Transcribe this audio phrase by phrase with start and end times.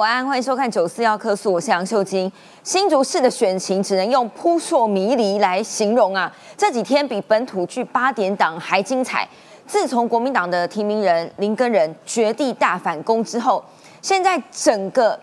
[0.00, 2.30] 晚安，欢迎收看《九四要客诉》，我是杨秀晶。
[2.64, 6.34] 新竹市的选情只能用扑朔迷离来形容啊！
[6.56, 9.28] 这几天比本土剧八点档还精彩。
[9.68, 13.64] 自从国民党的提名人林根仁绝地大反攻之后，
[14.02, 15.16] 现在整个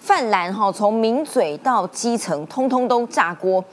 [0.00, 3.64] 泛蓝哈，从名嘴到基层，通通都炸锅。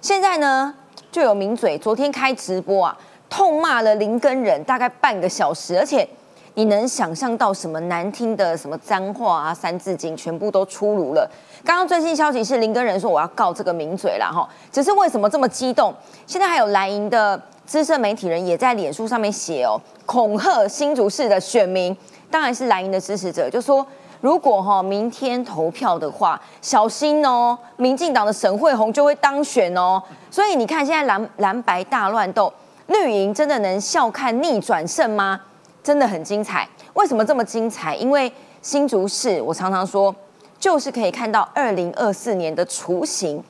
[0.00, 0.74] 现在呢，
[1.12, 2.98] 就有名嘴昨天开直播啊，
[3.28, 6.08] 痛骂了林根仁大概半个小时，而且。
[6.54, 11.30] 你能想象到什么难听的什么脏话啊、三字经全部都出炉了。
[11.64, 15.94] 刚刚最新消息是林根仁说我要告这个名嘴了哈，只是为什么这么激动？
[16.26, 21.96] 现在还有蓝营的资深媒体人也在脸书上面写哦，恐吓新竹市的选民，
[22.30, 23.86] 当然是蓝营的支持者，就说
[24.20, 30.02] 如果哈明天投票的话，小心哦，民进党的沈惠红就会当选哦。
[30.30, 32.52] 所以你看现在蓝蓝白大乱斗，
[32.86, 35.40] 绿营真的能笑看逆转胜吗？
[35.82, 37.96] 真的很精彩，为什么这么精彩？
[37.96, 38.30] 因为
[38.60, 40.14] 新竹市，我常常说，
[40.58, 43.42] 就是可以看到二零二四年的雏形。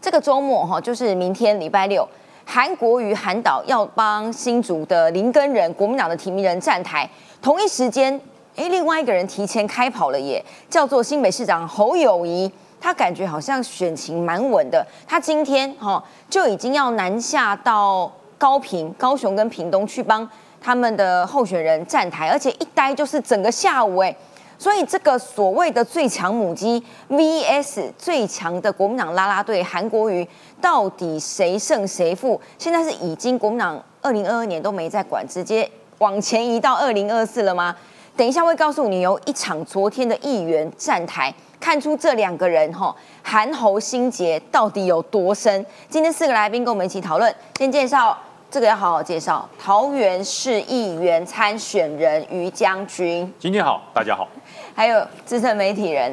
[0.00, 2.08] 这个周末哈，就是明天礼拜六，
[2.44, 7.08] 韩国瑜韩导要帮新竹的林根人国民党的提名人站台，
[7.40, 8.20] 同一时间，
[8.56, 12.50] 哎，另外一个人提前开跑了耶，叫做新北市长侯友谊，
[12.80, 20.28] 他感觉好像选情蛮稳的，他今天哈就已经要南下到高平、高雄跟屏东去帮。
[20.62, 24.14] 他们的候选人站台，而且一待就是整个下午哎，
[24.58, 30.26] 所以这个所谓的最强母鸡 VS 最强的国民党拉拉队韩国瑜，
[30.60, 32.40] 到底谁胜谁负？
[32.58, 37.74] 现在是已经国民党二零二二年都没在管，直接往前移到二零二四了吗？
[38.16, 45.64] 等一下会告诉你，由一场昨天的议员站台，看出这两个人哈韩侯心结到底有多深。
[45.88, 48.18] 今天四个来宾跟我们一起讨论，先介绍。
[48.50, 53.32] 这个要好好介绍，桃园市议员参选人于将军。
[53.38, 54.26] 今天好，大家好。
[54.74, 56.12] 还有资深媒体人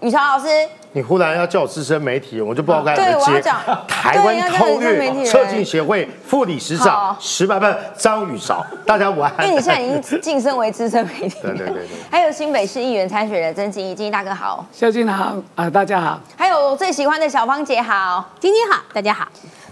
[0.00, 0.46] 宇超老师。
[0.92, 3.50] 你忽然要叫我资深媒体，我就不知道该怎么接。
[3.86, 9.32] 台湾超越策进协会副理事长石板板张宇韶，大家午安。
[9.46, 11.38] 因为你现在已经晋升为资深媒体。
[11.40, 11.88] 对对对对。
[12.10, 14.66] 还有新北市议员参选人曾金怡，金怡大哥好。
[14.70, 16.20] 肖静好啊，大家好。
[16.36, 19.26] 还有我最喜欢的小芳姐好，晶晶好，大家好。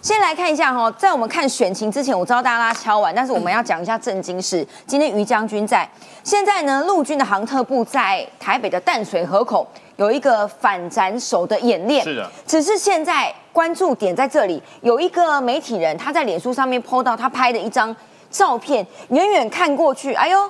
[0.07, 4.65] 先来看一下哈，在我们看选情之前，我知道大家敲完，但是我们要讲一下震惊事。
[4.87, 5.85] 今天于将军在，
[6.23, 12.05] 现在呢，陆军的航特部在台北的淡水河口有一个反斩首的演练。
[12.05, 17.93] 是的，只是现在关注点在这里，有一个媒体人他在脸书上面 po 到他拍的一张
[18.31, 20.49] 照片，远远看过去，哎呦，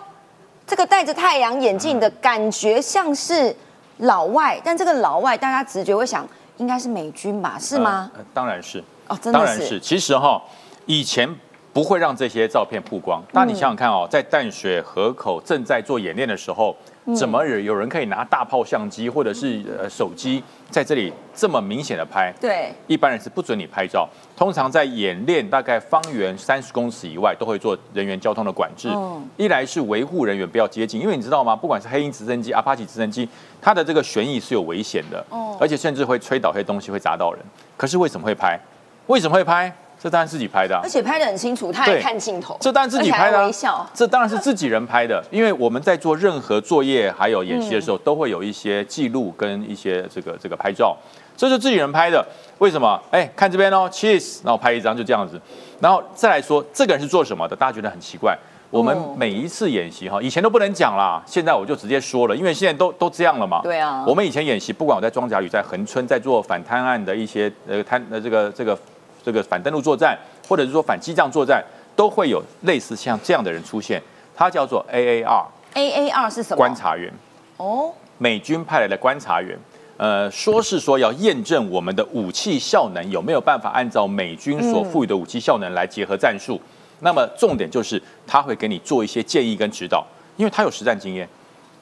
[0.66, 3.56] 这个戴着太阳眼镜的感觉像是
[3.96, 6.28] 老外，但这个老外大家直觉会想
[6.58, 7.56] 应该是美军吧？
[7.58, 8.10] 是吗？
[8.34, 8.84] 当然是。
[9.08, 9.78] 哦，当然是。
[9.80, 10.42] 其实哈，
[10.86, 11.28] 以前
[11.72, 13.22] 不会让这些照片曝光。
[13.32, 16.74] 但你想想看哦，在淡水河口正在做演练的时候，
[17.14, 22.32] 怎么有人可以拿大炮相机或者是呃手机在这里这么明显的拍？
[22.40, 24.08] 对，一般人是不准你拍照。
[24.34, 28.88] 通常在演练大概方圆三十公尺以外，都会做人员交通的管制。
[29.36, 31.54] 一来是维护人员不要接近，因为你知道吗？
[31.54, 33.28] 不管是黑鹰直升机、阿帕奇直升机，
[33.60, 35.24] 它的这个旋翼是有危险的，
[35.60, 37.40] 而且甚至会吹倒一些东西，会砸到人。
[37.76, 38.58] 可是为什么会拍？
[39.06, 39.72] 为什么会拍？
[39.98, 42.56] 这当然自己拍的，而且拍的很清楚，他还看镜头。
[42.60, 43.84] 这当然自己拍的，微笑。
[43.94, 50.94] 这当然是自己人拍的，因为我们在做任何作业还有演习的时候，都会有一些记录跟一些这个这个拍照。
[51.34, 52.24] 这是自己人拍的，
[52.58, 53.00] 为什么？
[53.10, 55.40] 哎，看这边哦，cheese，然后拍一张就这样子。
[55.80, 57.56] 然后再来说，这个人是做什么的？
[57.56, 58.36] 大家觉得很奇怪。
[58.70, 63.62] 我们每一次演习哈，以前都不能讲啦，现在我就直接说了，因为现在都都这样了嘛。
[63.62, 64.04] 对啊。
[64.06, 68.78] 我们以前演习，不管我在庄甲旅、在横村，在做反贪案的一些呃贪呃这个这个。
[69.26, 70.16] 这个反登陆作战，
[70.48, 71.60] 或者是说反机障作战，
[71.96, 74.00] 都会有类似像这样的人出现。
[74.36, 75.44] 他叫做 AAR。
[75.74, 76.56] AAR 是什么？
[76.56, 77.12] 观察员。
[77.56, 77.92] 哦。
[78.18, 79.58] 美军派来的观察员，
[79.96, 86.60] 呃，说是说要验证我们的武器效能有没有办法按照美军所赋予的武器效能来结合战术。
[87.00, 91.28] 那么重点就是他会给你做一些建议跟指导，因为他有实战经验。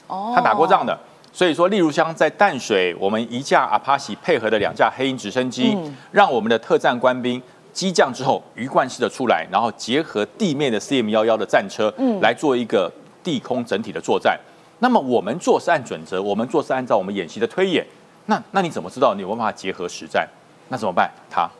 [0.06, 0.32] 哦。
[0.34, 0.98] 他打过仗的。
[1.34, 5.76] 所以说，例如像在淡水，我们一架阿帕奇配合的两架黑鹰直升机，
[6.12, 7.42] 让我们的特战官兵
[7.72, 11.92] 机降之后鱼贯式的出来，然后结合地面的 CM 幺幺的战车，
[12.22, 12.88] 来做一个
[13.24, 14.38] 地空整体的作战。
[14.78, 17.84] 那么我们做是按准则，我们做是按照我们演习的推演。
[18.26, 20.28] 那那你怎么知道你有办法结合实战？
[20.68, 21.10] 那怎么办？
[21.28, 21.50] 他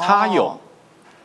[0.00, 0.58] 他有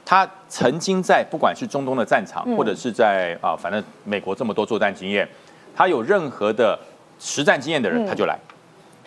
[0.04, 5.25] 他曾经在不管是中东的战场，或者是在啊，反正美国这么多作战经验，
[5.74, 6.77] 他有任何的。
[7.23, 8.37] 实战经验的人他就来，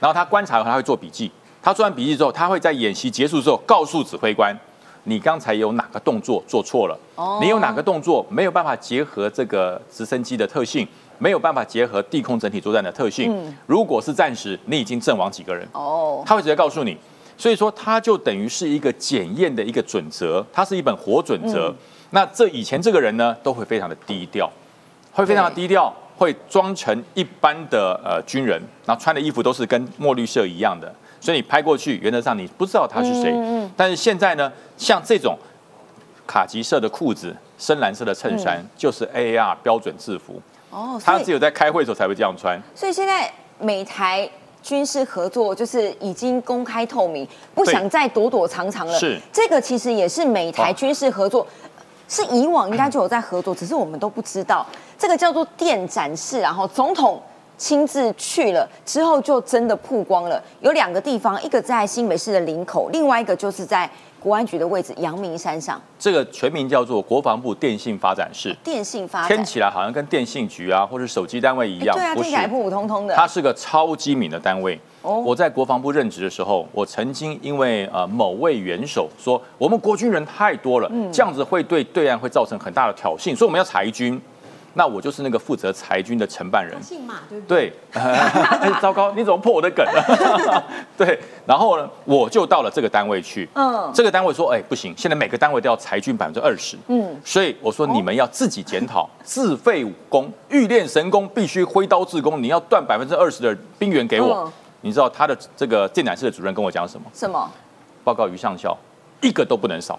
[0.01, 1.31] 然后他观察后他会做笔记，
[1.63, 4.57] 他做完笔记之后，他会在演习结束之后告诉指挥官，
[5.05, 6.99] 你刚才有哪个动作做错了，
[7.43, 13.55] 你有哪个动作没有办法结合这个直升机的特性，没有办法结合地空整体作战的特性。
[13.67, 15.69] 如果是暂时，你已经阵亡几个人？
[15.73, 16.97] 哦，他会直接告诉你。
[17.39, 21.71] 所以说，它就等于是一个检验的一个准则，它是一本活准则。
[22.11, 24.51] 那这以前这个人呢，都会非常的低调，
[25.13, 33.35] 会非常的低调，会装成一般的呃军人，然后穿的衣服都是跟墨绿色一样的，所以你拍过去，原则上你不知道他是谁。
[33.77, 35.37] 但是现在呢，像这种
[36.27, 40.41] 卡其色的裤子、深蓝色的衬衫，就是 A R 标准制服。
[40.71, 42.61] 哦，他只有在开会的时候才会这样穿。
[42.75, 44.29] 所以现在美台。
[44.63, 47.25] 军事合作就是已经公开透明，
[47.55, 48.99] 不想再躲躲藏藏了。
[48.99, 51.47] 是这个其实也是美台军事合作，
[52.09, 54.67] 是以往应该就有在合作，只是我们都不知道。
[54.99, 57.21] 这个叫做电展示，然后总统
[57.59, 60.43] 亲自去了之后，就真的曝光了。
[60.61, 63.91] 有两个地方，一个在新北市的林口，另外一个就是在。
[64.19, 65.81] 国安局的位置，阳明山上。
[66.01, 68.53] 这个全名叫做国防部电信发展室。
[68.65, 73.15] 电信发展听起来好像跟电信局啊，或者手机单位一样，对啊，听起来普普通通的。
[73.15, 74.77] 它是个超机敏的单位。
[75.03, 75.23] 哦。
[75.25, 84.21] 我在国防部任职的时候，我曾经因为呃某位元首说我们国军人太多了，这样子会对对岸会造成很大的挑衅，所以我们要裁军。
[84.79, 87.73] 那我就是那个负责裁军的承办人，姓马对不对？
[87.91, 89.83] 对， 糟糕，你怎么破我的梗？
[90.99, 93.49] 对，然后呢，我就到了这个单位去。
[93.55, 96.77] 嗯，这个单位说，哎，不行，现在每个单位都要裁军百分之二十。
[96.89, 102.43] 嗯，所以我说你们要自己检讨， 自废武功，欲练神功，必须挥刀自宫。
[102.43, 104.53] 你要断百分之二十的兵员给我。
[104.83, 107.07] 你知道他的这个电展室的主任跟我讲什么？
[107.15, 107.51] 什么？
[108.05, 108.77] 报告于上校，
[109.23, 109.99] 一个都不能少。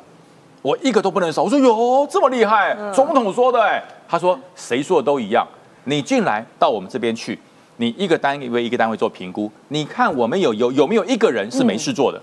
[0.61, 1.41] 我一个都不能少。
[1.41, 3.83] 我说哟，这么厉害，总统说的哎。
[4.07, 5.47] 他说谁说的都一样。
[5.85, 7.37] 你进来到我们这边去，
[7.77, 12.21] 你一个单位一个单位做评估，你看我们有有有没有一个人是没事做的？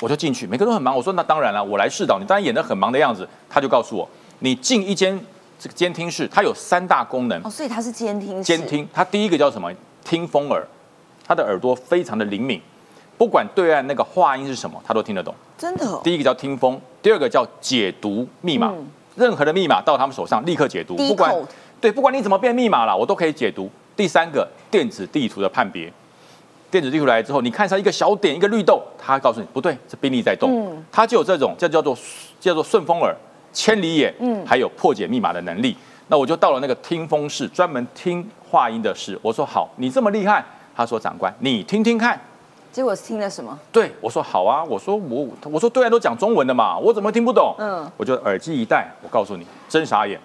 [0.00, 0.96] 我就进去，每个都很忙。
[0.96, 3.28] 我说那当然了，我来试导，你当然演的很忙的样子。
[3.48, 5.18] 他就告诉我，你进一间
[5.58, 7.38] 这个监听室，它有三大功能。
[7.42, 8.42] 哦，所以它是监听。
[8.42, 9.70] 监听，它第一个叫什么？
[10.02, 10.66] 听风耳，
[11.26, 12.60] 他的耳朵非常的灵敏。
[13.18, 15.34] 不管对岸那个话音是什么，他都听得懂。
[15.58, 16.00] 真的。
[16.02, 18.72] 第一个叫听风，第二个叫解读密码。
[19.20, 20.96] 任何的密码到他们手上立刻解读。
[20.96, 21.32] 不管
[21.80, 23.70] 对，不管你怎么变密码了，我都可以解读。
[23.94, 25.92] 第三个电子地图的判别，
[26.70, 30.50] 电子地图来之后，你看上一个小点一个绿豆，他告诉你不对，是兵力在动。
[30.50, 30.84] 嗯。
[30.90, 31.96] 他就有这种叫叫做
[32.40, 33.14] 叫做顺风耳、
[33.52, 35.76] 千里眼，嗯，还有破解密码的能力。
[36.08, 39.18] 那我就到了那个听风室，专门听话音的室。
[39.22, 40.44] 我说好，你这么厉害。
[40.74, 42.18] 他说长官，你听听看。
[42.72, 43.58] 结果听了什么？
[43.72, 47.54] 对我说好啊，我说我我说对岸都讲中文的嘛，我怎么听不懂？
[47.58, 50.20] 嗯，我就耳机一戴，我告诉你，真傻眼。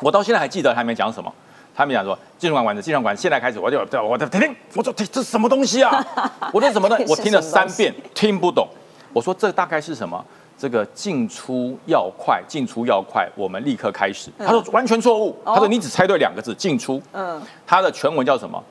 [0.00, 1.32] 我到现在还记得他们讲什么，
[1.74, 6.04] 他们讲说，计算管子，计算管子，现在开始我就我的听听，我说这这什么东西啊？
[6.52, 6.96] 我说什么呢？
[7.08, 8.66] 我听了三遍，听不懂。
[9.12, 10.24] 我说这大概是什么？
[10.58, 14.30] 这个进出要快，进出要快，我们立刻开始。
[14.38, 17.00] 他说完全错误，他说你只猜对两个字，进出。
[17.12, 18.62] 嗯，他的全文叫什么？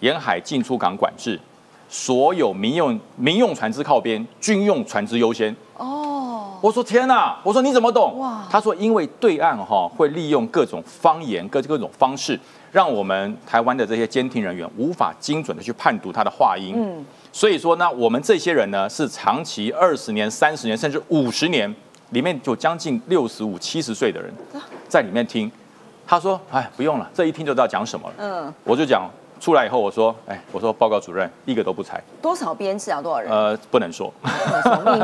[0.00, 1.40] 沿海进出港管制。
[1.92, 5.54] 所有民用民用船只靠边，军用船只优先。
[5.76, 7.36] 哦，我说天哪！
[7.42, 8.18] 我说你怎么懂？
[8.18, 8.46] 哇！
[8.50, 12.40] 他说因为对岸哈会利用各种方言、各各种方式，
[12.70, 16.72] 让我们台湾的这些监听人员无法精准的去判读他的话音。
[16.74, 21.72] 嗯，所以说呢，我们这些人呢是长期二十年、三十年甚至五十年，
[22.12, 24.32] 里面就将近六十五、七十岁的人
[24.88, 25.52] 在里面听。
[26.06, 29.10] 他说：“哎，不用了，这一听就知道讲什么了。”嗯，我就讲。
[29.42, 32.00] 出来以后，我说，哎，我说报告主任，一个都不裁。
[32.22, 33.02] 多少编制啊？
[33.02, 33.28] 多少人？
[33.28, 34.14] 呃，不能说，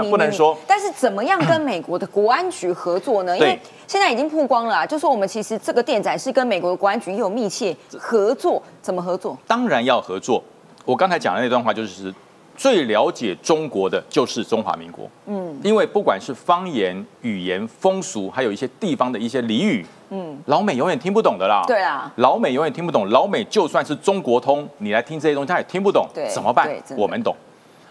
[0.09, 0.57] 不能说。
[0.65, 3.37] 但是怎么样跟美国的国安局合作呢？
[3.37, 9.37] 因为现在已经曝光了，就说我们其实这个电展是跟美国的国安局有密切合作，怎么合作？
[9.49, 10.41] 当然要合作。
[10.85, 12.15] 我刚才讲的那段话就是。
[12.57, 21.63] 最了解中国的就是中华民国，嗯，因为不管是方言、语言、风俗，还有一些地方的一些俚语，嗯，老美永远听不懂的啦。
[21.67, 23.09] 对啊，老美永远听不懂。
[23.11, 26.07] 老美就算是中国通，你来听这些东西，他也听不懂。
[26.15, 26.69] 对，怎么办？
[26.97, 27.35] 我们懂，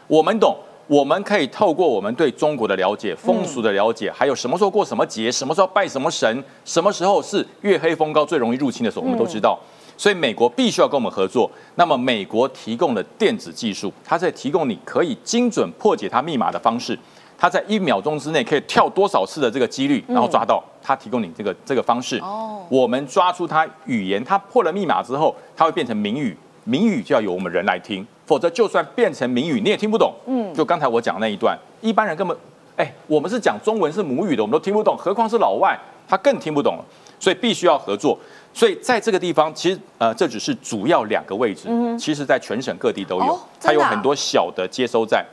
[0.07, 0.55] 我们懂，
[0.87, 9.59] 我们可以透过我们对中国的了解、风俗的了解，还有什么时候过什么节，什么时候拜什么神，什么时候是月黑风高最容易入侵的时候，我们都知道。
[9.99, 11.49] 所以美国必须要跟我们合作。
[11.73, 16.97] 那么美国提供了电子技术，它在提供你可以精准破解它密码的方式。
[17.37, 22.17] 它在一秒钟之内可以跳多少次的这个几率，然后抓到他提供你这个这个方式。
[22.19, 26.35] 哦，我们抓出他语言，他破了密码之后，它会变成谜语。
[26.63, 30.13] 谜语就要由我们人来听，否则就算变成谜语，你也听不懂。
[30.25, 32.35] 嗯，就刚才我讲那一段，一般人根本，
[32.75, 36.83] 哎，我们是讲中文是母语的，我们都听不懂，何况是老外，他更听不懂了。
[37.19, 38.17] 所以必须要合作。
[38.53, 41.67] 所以在这个地方，其实呃，这只是主要两个位置。
[41.67, 45.25] 嗯，其实，在全省各地都有，它有很多小的接收站，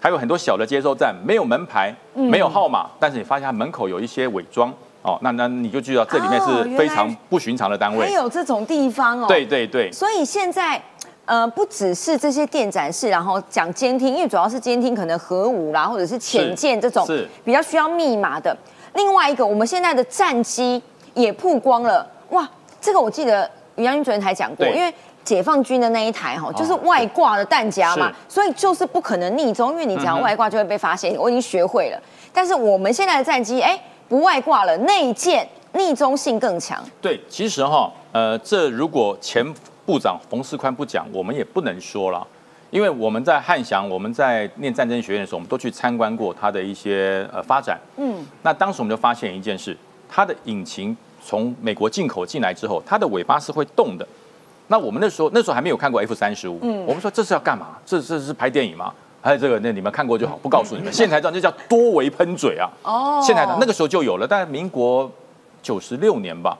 [0.00, 9.26] 还有很多小的接收站，没有门牌，没有号码，但是你发现它门口有一些伪装，哦，那那你就知道这里面是非常不寻常的单位，还有这种地方哦。
[9.28, 9.92] 对对对。
[9.92, 10.82] 所以现在，
[11.26, 17.06] 呃，不只是这些电展示，然后讲监听，因为主要是监听可能核武啦，或者是潜舰这种
[17.44, 18.56] 比较需要密码的。
[18.94, 22.48] 另外一个，我们现在的战机也曝光了，哇，
[22.80, 24.92] 这个我记得于将军昨天才讲过，因为
[25.30, 31.14] 解放军的那一台哈，就是外挂的弹夹嘛，所以就是不可能逆中，因为你只要外挂就会被发现。
[31.16, 33.80] 我已经学会了，但是我们现在的战机，哎。
[34.10, 36.82] 不外挂了，内建逆中性更强。
[37.00, 39.46] 对，其实哈，呃，这如果前
[39.86, 42.26] 部长冯世宽不讲，我们也不能说了，
[42.70, 47.78] 因为我们在汉翔，我们在念战争学院的时候，我们都去参观过它的一些呃发展。
[47.98, 49.76] 嗯，那当时我们就发现一件事，
[50.08, 54.04] 它的引擎从美国进口进来之后，它的尾巴是会动的。
[54.70, 57.76] 那我们那时候那时候还没有看过 F 三十五，嗯，我们说这是要干嘛？
[57.84, 58.94] 这这是拍电影吗？
[59.20, 60.92] 还有这个，那你们看过就好，不告诉你们。
[60.92, 62.70] 现台长这叫多维喷嘴啊！
[62.84, 65.10] 哦，现台长那个时候就有了，但民国
[65.60, 66.56] 九十六年吧，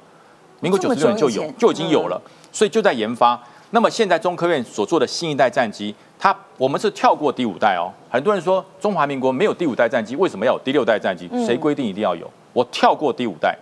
[0.58, 3.40] 民国九十六年就有，就已经有了，所以就在研发。
[3.70, 7.86] 那么现在中科院所做的新一代战机，它我们是跳过第五代哦。
[8.10, 11.30] 很多人说中华民国没有第五代战机，为什么要有第六代战机？
[11.46, 12.28] 谁规定一定要有？
[12.52, 13.56] 我跳过第五代，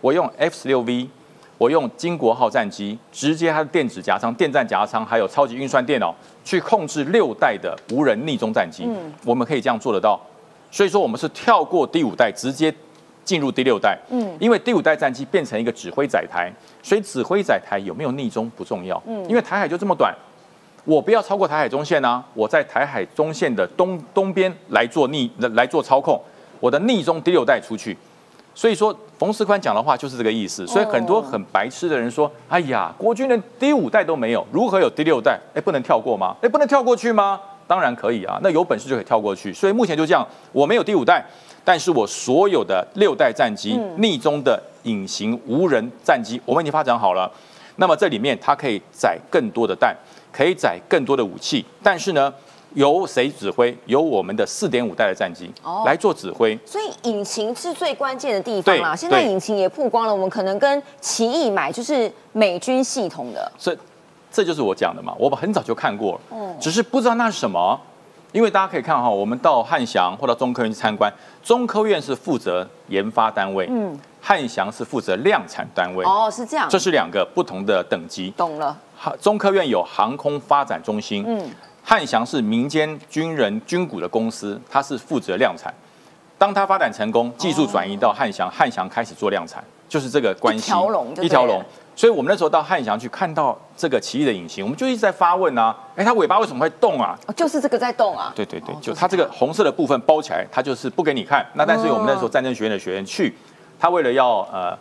[0.00, 1.08] 我用 F 十六 V。
[1.58, 8.84] 我用金国号战机，直接它的电子夹舱、电站夹舱，还有超级运算电脑，去控制六代的无人逆中战机。
[8.86, 10.18] 嗯，我们可以这样做得到。
[10.70, 12.72] 所以说，我们是跳过第五代，直接
[13.24, 13.98] 进入第六代。
[14.10, 19.02] 嗯，因为第五代战机变成一个指挥载台，所以指挥载台有没有逆中不重要。
[19.06, 20.14] 嗯，因为台海就这么短，
[20.84, 22.24] 我不要超过台海中线啊！
[22.34, 26.20] 我在台海中线的东东边来做逆来做操控，
[26.60, 27.96] 我的逆中第六代出去。
[28.58, 30.66] 所以说，冯世宽讲的话就是这个意思。
[30.66, 35.38] 所以很多很白痴的人说：“哎呀，国军连第五代都没有，如何有第六代？
[35.54, 36.34] 哎，不能跳过吗？
[36.42, 37.40] 哎，不能跳过去吗？
[37.68, 39.52] 当然可以啊，那有本事就可以跳过去。
[39.52, 41.24] 所以目前就这样，我没有第五代，
[41.64, 47.30] 但是我所有的六代战机逆中的隐形无人战机，我们已经发展好了。
[47.76, 49.96] 那么这里面它可以载更多的弹，
[50.32, 52.34] 可以载更多的武器，但是呢？”
[52.74, 53.76] 由谁指挥？
[53.86, 55.50] 由我们的四点五代的战机
[55.84, 56.58] 来做指挥。
[56.64, 58.94] 所以引擎是最关键的地方啦。
[58.94, 63.50] 现在引擎也曝光了，我们可能跟奇异买就是美军系统的。
[63.58, 63.76] 这
[64.30, 65.14] 这就是我讲的嘛。
[65.18, 67.80] 我们很早就看过了，嗯只是不知道那是什么。
[68.30, 71.10] 因为大家可以看哈，我们到汉翔或到中科院去参观，
[71.42, 76.04] 中科院是负责研发单位，嗯，汉翔是负责量产单位。
[76.04, 76.68] 哦，是这样。
[76.68, 78.30] 这是两个不同的等级。
[78.36, 78.76] 懂了。
[79.18, 81.50] 中科院有航空发展中心，嗯。
[81.88, 85.72] 汉翔是民间军人军股的公司，它是负责量产。
[86.36, 90.66] 当它发展成功，技术转移到汉翔，汉翔开始做量产，就是这个关系。
[90.66, 91.64] 一条龙，一条龙。
[91.96, 97.18] 所以我们那时候到汉翔去看到这个奇异的引擎，我们就一直在发问啊，哎，它尾巴为什么会动啊？
[97.34, 98.34] 就是这个在动啊。
[98.36, 101.46] 对对对，就它这个红色的部分包起来，它就是不给你看。
[101.54, 103.34] 那但是我们那时候战争学院的学员去，
[103.80, 104.78] 他为了要呃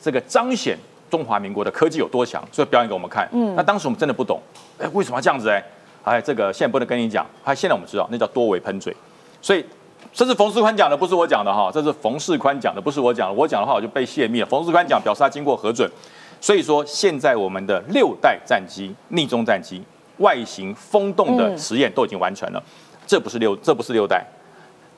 [0.00, 0.78] 这个彰显
[1.10, 3.28] 中华民国的科技有多强，所以表演给我们看。
[3.32, 3.54] 嗯。
[3.54, 4.40] 那当时我们真的不懂，
[4.78, 5.62] 哎，为什么要这样子哎？
[6.06, 7.26] 哎，这个现在不能跟你讲。
[7.44, 8.94] 他现在我们知道，那叫多维喷嘴。
[9.42, 9.64] 所以
[10.12, 11.68] 这是冯世宽讲的，不是我讲的哈。
[11.74, 13.34] 这是冯世宽讲的，不是我讲的。
[13.34, 14.46] 我讲的话我就被泄密了。
[14.46, 15.90] 冯世宽讲，表示他经过核准。
[16.40, 19.82] 所以说，现在我们的六代战机逆中战机
[20.18, 22.62] 外形风洞的实验都已经完成了。
[23.04, 24.24] 这不是六，这不是六代。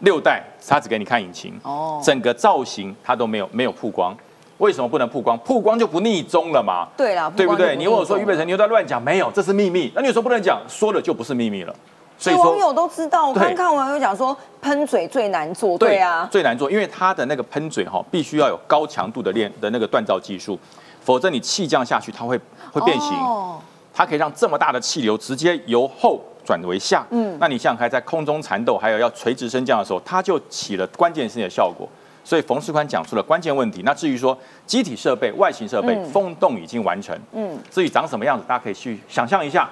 [0.00, 4.14] 六代他只给你看引擎，哦，整个造型他都没有没有曝光。
[4.58, 5.38] 为什么不能曝光？
[5.38, 6.88] 曝光就不逆中了嘛？
[6.96, 7.76] 对啊，对不对？
[7.76, 9.02] 你问我说，俞北辰，你又在乱讲？
[9.02, 9.90] 没有，这是秘密。
[9.94, 11.74] 那你说不能讲，说了就不是秘密了。
[12.18, 13.28] 所以网友都知道。
[13.28, 15.78] 我刚看完有讲说，喷嘴最难做。
[15.78, 20.58] 对啊，最难做，因为它的那个喷嘴哈，必须要有高强度的练的那个锻造技术，
[21.00, 22.36] 否则你气降下去，它会
[22.72, 23.16] 会变形。
[23.18, 23.60] 哦。
[23.94, 27.06] 它可以让这么大的气流直接由后转为下。
[27.10, 27.36] 嗯。
[27.38, 31.88] 那你想想看，在空中缠斗，还有要垂直升降的时候，它就起了关键性的效果。
[32.28, 33.80] 所以冯世宽讲出了关键问题。
[33.86, 37.18] 那至于说机体设备、外形设备，风洞已经完成。
[37.32, 39.66] 嗯，至于长什么样子，大家可以去想象一下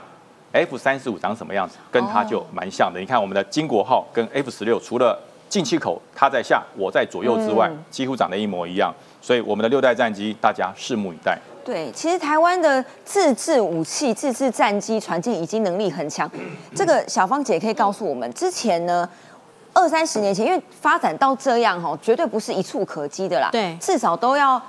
[0.53, 2.99] ，F 三十五长什么样子，跟它就蛮像的。
[2.99, 8.91] 你看我们的金国号跟 F 十六，除了进气口它在下，我在左右之外，几乎长得一模一样。
[9.21, 11.39] 所以我们的六代战机，大家拭目以待。
[11.63, 16.31] 对，其实台湾的自制武器、自制战机船舰已经能力很强。
[16.75, 19.07] 这个小芳姐可以告诉我们，之前呢？
[19.77, 23.51] 二三十年前，因为发展到这样哈，绝对不是一触可及的啦。
[23.53, 24.61] 对，至少都要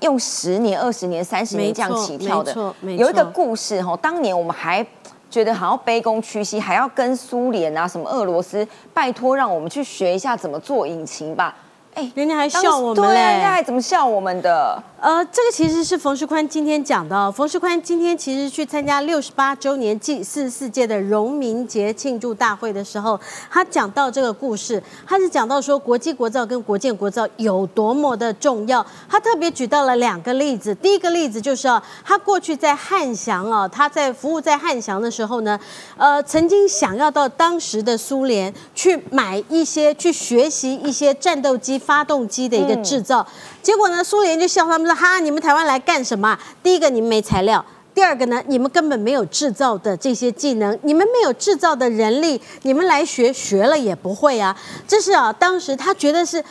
[0.00, 2.74] 用十年、二十年、三十年这样起跳的。
[2.80, 4.84] 有一个故事哈，当年我们还
[5.30, 11.54] 觉得好像卑躬屈膝，还要跟苏联啊、什么俄罗斯拜托，让我们去学一下怎么做引擎吧。
[11.94, 14.82] 哎，人家还笑我们嘞，人家还怎么笑我们的？
[14.98, 17.30] 呃，这个其实是冯世宽今天讲的。
[17.32, 23.20] 冯世宽今天其实去参加六十八周年暨四十四届的荣民节庆祝大会的时候，
[23.50, 28.84] 他讲到这个故事，他是讲到说国际国造跟国建国造有多么的重要。
[29.08, 35.58] 他特别举到了两个例子，第一个例子就是啊，他过去在汉翔啊，他在服务在汉翔的时候呢，
[35.98, 41.81] 呃，曾经想要到当时的苏联去买一些，去学习一些战斗机。
[41.84, 43.26] 发动机的一个制造，
[43.62, 46.38] 结果呢，苏联就笑他们说：“哈，你们台湾来干什么？
[46.62, 47.62] 第一个，你们没材料；
[47.94, 56.42] 第二个呢，你们根本没有制造的这些技能，你们没有制造的人力，你们来学学了也不会啊。”这是啊，当时他觉得是。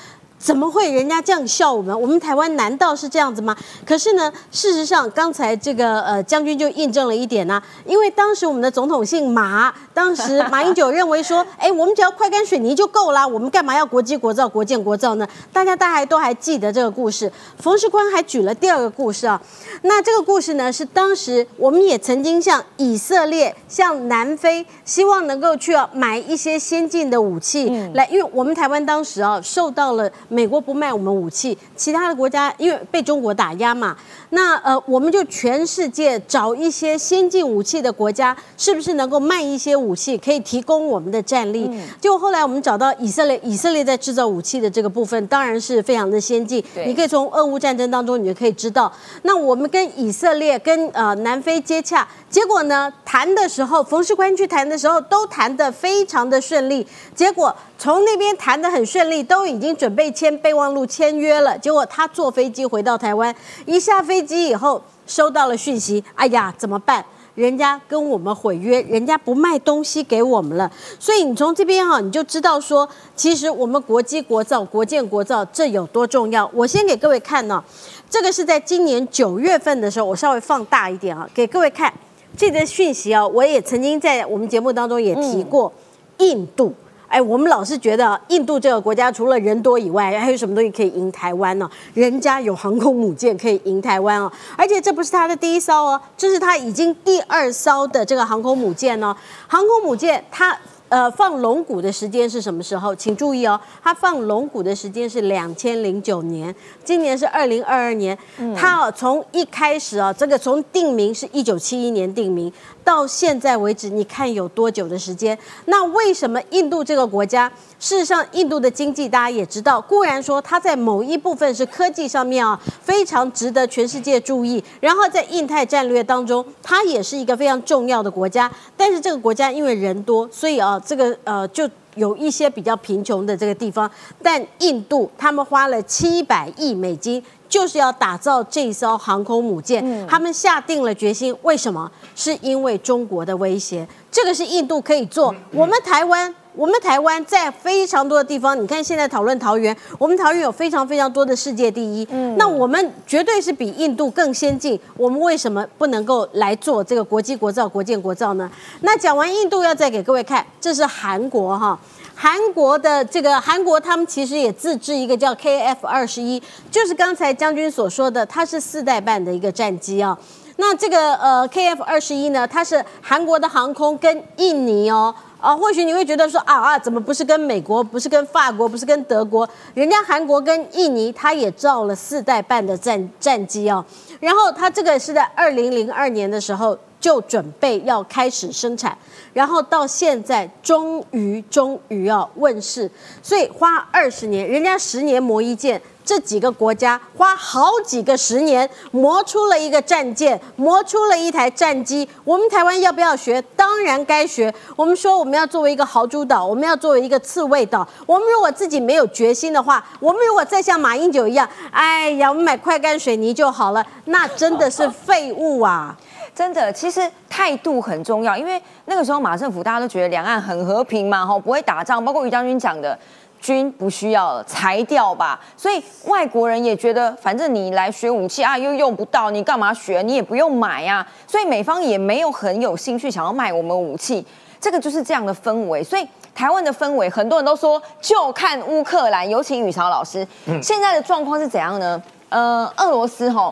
[0.41, 2.01] 怎么会人家这样笑我们？
[2.01, 3.55] 我们台湾难道是这样子吗？
[3.85, 15.27] 可是呢，事实上刚才这个呃将军就印证了一点呢，因为当时我们的总统姓马，当时 马英九认为说，哎，我们只要快干水泥就够啦，我们干嘛要国际国造、国建国造呢？
[15.53, 17.31] 大家大概都还记得这个故事。
[17.59, 19.39] 冯世宽还举了第二个故事啊，
[19.83, 30.09] 那这个故事呢是当时我们也曾经向以色列、向南非，希望能够去买一些先进的武器来，因为我们台湾当时啊受到了。
[30.31, 33.97] 美国不卖我们武器，其他的国家因为被中国打压嘛，
[34.29, 41.69] 那呃，我们就全世界找一些先进武器的国家，是不是能够卖一些武器，可以提供我们的战力？
[41.99, 46.63] 就后来我们找到以色列，以色列在制造武器的这个部分，当然是非常的先进。
[46.85, 48.89] 你可以从俄乌战争当中，你就可以知道。
[49.23, 56.87] 那我们跟以色列、跟呃南非接洽，结果呢，谈的时候，冯世宽去谈的时候，都谈得非常的顺利。
[57.13, 60.09] 结果从那边谈得很顺利，都已经准备。
[60.21, 63.35] 签备忘录签约了，结果他坐飞机回到台湾，
[63.65, 67.03] 一下飞机以后收到了讯息，哎呀，怎么办？
[67.33, 70.71] 人家跟我们毁约，人家不卖东西给我们了。
[70.99, 76.47] 所以你从这边哈，你就知道说，其实我们国机国造、国建国造这有多重要。
[76.53, 77.63] 我先给各位看呢，
[78.07, 81.91] 这个是在今年九月份的时候，我稍微放大一点啊，给各位看
[82.37, 85.73] 这个讯息啊，我也曾经在我们节目当中也提过，
[86.19, 86.71] 印度。
[87.11, 91.69] 哎，我们老是觉得印度这个国家除了人多以外，还有什么东西可以赢台湾呢？
[91.93, 99.13] 人家有航空母舰可以赢台湾哦，而且这不是他的第一艘哦，这是他已经第二艘的这个航空母舰哦。
[99.47, 100.57] 航空母舰它。
[100.91, 102.93] 呃，放龙骨的时间是什么时候？
[102.93, 108.17] 请注意哦，它放龙骨的时间是两千零九年，今年是二零二二年。
[108.53, 112.51] 它从一开始啊，这个从定名是一九七一年定名，
[112.83, 115.37] 到现在为止，你看有多久的时间？
[115.65, 117.51] 那为什么印度这个国家？
[117.79, 124.63] 事实上，印度的经济大家也知道，固然说它在某一部分是科技上面啊，非常值得全世界注意。
[124.79, 128.51] 然后在印太战略当中，它也是一个非常重要的国家。
[128.77, 133.89] 但是这个国家因为人多，所以啊，这个呃就有一些比较贫穷的这个地方。
[134.21, 140.07] 但印度他们花了七百亿美金，就是要打造这艘航空母舰。
[140.07, 141.91] 他们下定了决心，为什么？
[142.15, 143.87] 是因为中国的威胁。
[144.11, 146.35] 这个是印度可以做，我们台湾。
[146.53, 154.77] 我们台湾在非常多的地方，你看现在讨论桃园，我们桃园有非常非常多的世界第一，嗯，那我们绝对是比印度更先进。
[154.97, 158.51] 我们为什么不能够来做这个国际国造、国建国造呢？
[158.81, 161.79] 那讲完印度，要再给各位看，这是韩国哈，
[162.13, 170.17] 韩国的这个韩国，他们其实也自制一个叫 KF 二十一，就是刚才将军所说的，它是四代半的一个战机啊。
[170.57, 175.15] 那这个呃 KF 二十一呢，它是韩国的航空跟印尼哦。
[175.41, 179.49] 啊，或许你会觉得说啊啊，怎么不是跟美国，不是跟法国，不是跟德国？
[179.73, 183.83] 人家韩国跟印尼，他也造了四代半的战战机哦。
[184.19, 188.95] 然后他这个是在二零零二年的时候就准备要开始生产，
[189.33, 192.89] 然后到现在终于终于要问世，
[193.23, 195.81] 所以花二十年，人家十年磨一剑。
[196.03, 202.07] 这几个国家花好几个十年磨出了一个战舰，磨出了一台战机。
[202.23, 203.41] 我们台湾要不要学？
[203.55, 204.53] 当然该学。
[204.75, 207.87] 我们说我们要作为一个豪猪岛，我们要作为一个刺猬岛。
[208.05, 215.95] 我们如果自己没有决心的话，我们如果再像马英九一样，哎呀，我们买快干水泥就好了，那真的是废物啊！
[216.33, 222.03] 真的，其实态度很重要，因为那个时候马政府大家都觉得两岸很和平嘛，哈，不会打仗。
[222.03, 222.97] 包括于将军讲的。
[223.41, 230.03] 军不需要裁掉吧，所以外国人也觉得，反正你来学武器啊，又用不到，你干嘛学？
[230.03, 231.05] 你也不用买呀。
[231.25, 234.23] 所以美方也没有很有兴趣想要卖我们武器，
[234.59, 235.83] 这个就是这样的氛围。
[235.83, 239.27] 所以台湾的氛围，很多人都说就看乌克兰。
[239.27, 241.99] 有请宇潮老师，嗯现在的状况是怎样呢？
[242.29, 243.51] 呃，俄罗斯哈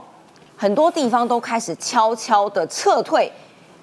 [0.56, 3.32] 很多地方都开始悄悄的撤退，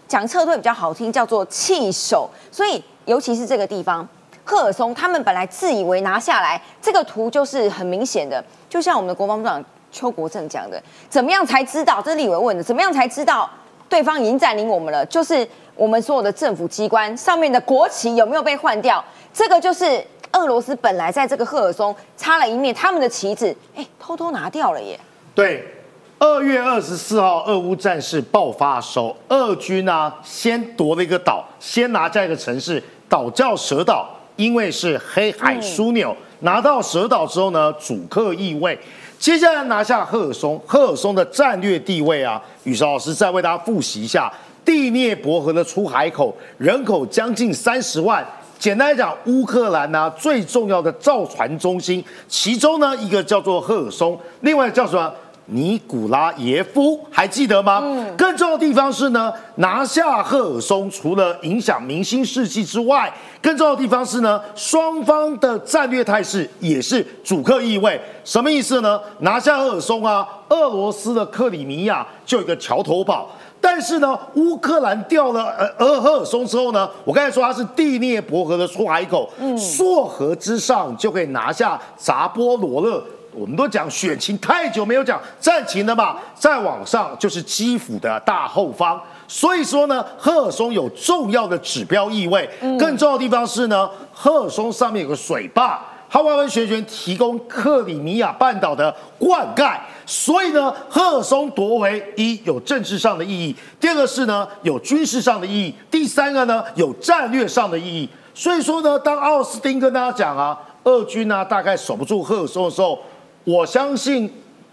[0.06, 2.30] 讲撤退比较好听，叫做弃守。
[2.52, 4.06] 所以尤其是这个地方。
[4.48, 10.80] 赫尔松，他们本来自以为拿下来，这个图就是很明显的，就像我们的国防部长邱国正讲的，
[11.10, 12.00] 怎么样才知道？
[12.00, 13.50] 这是李维问的，怎么样才知道
[13.88, 15.04] 对方已经占领我们了？
[15.06, 19.04] 就是我们所有的政府机关上面的国旗有没有被换掉？
[19.34, 24.98] 这个就是俄罗斯本来在这个赫尔松插了一面他们的旗子，哎，偷偷拿掉了耶。
[25.34, 25.72] 对。
[26.18, 36.16] 二月二十四号，俄乌战事爆发的时候，俄军呢先夺了一个岛，先拿下一个城市，岛叫蛇岛，因为是黑海枢纽。
[36.40, 38.78] 拿到蛇岛之后呢，主客易位，
[39.18, 40.60] 接下来拿下赫尔松。
[40.66, 44.30] 赫尔松的战略地位啊，宇韶老师再为大家复习一下：
[44.62, 48.24] 第聂伯河的出海口，人口将近三十万。
[48.58, 55.12] 简单来讲，乌克兰呢最重要的造船中心，其中呢一个叫做赫尔松，另外叫什么？
[55.46, 57.80] 尼古拉耶夫还记得吗？
[57.84, 68.00] 嗯，更重要的地方是呢，拿下赫尔松除了影响明星士气之外，更重要的地方是呢，双方的战略态势也是主客意味。
[68.24, 69.00] 什么意思呢？
[69.20, 73.30] 拿下赫尔松啊，俄罗斯的克里米亚就有一个桥头堡，
[73.60, 83.00] 但是呢，乌克兰掉了呃俄赫尔松之后呢，我刚才说它是第聂伯河的出海口，嗯，朔河之上就可以拿下扎波罗勒。
[83.36, 92.48] 我们都讲选情太久没有讲战情了嘛，再往上就是基辅的大后方，所以说呢，赫尔松有重要的指标意味。
[92.78, 99.78] 更重要的地方是呢，赫尔松上面有个水坝，它完完全全提供克里米亚半岛的灌溉。
[100.06, 108.08] 所以呢，赫尔松夺回一有政治上的意义，第二个是呢有军事上的意义，第三个呢有战略上的意义。
[108.32, 112.98] 所以说呢，当奥斯汀跟大家讲啊，俄军呢大概守不住赫尔松的时候。
[113.46, 114.28] 我相信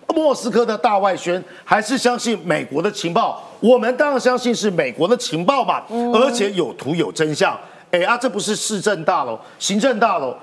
[0.08, 3.42] 莫斯科的大外宣，还是相信美国的情报？
[3.60, 7.56] 我们当然相信是美国的情报嘛，而且有图有真相。
[7.92, 10.36] 哎啊，这不是市政大楼、行政大楼。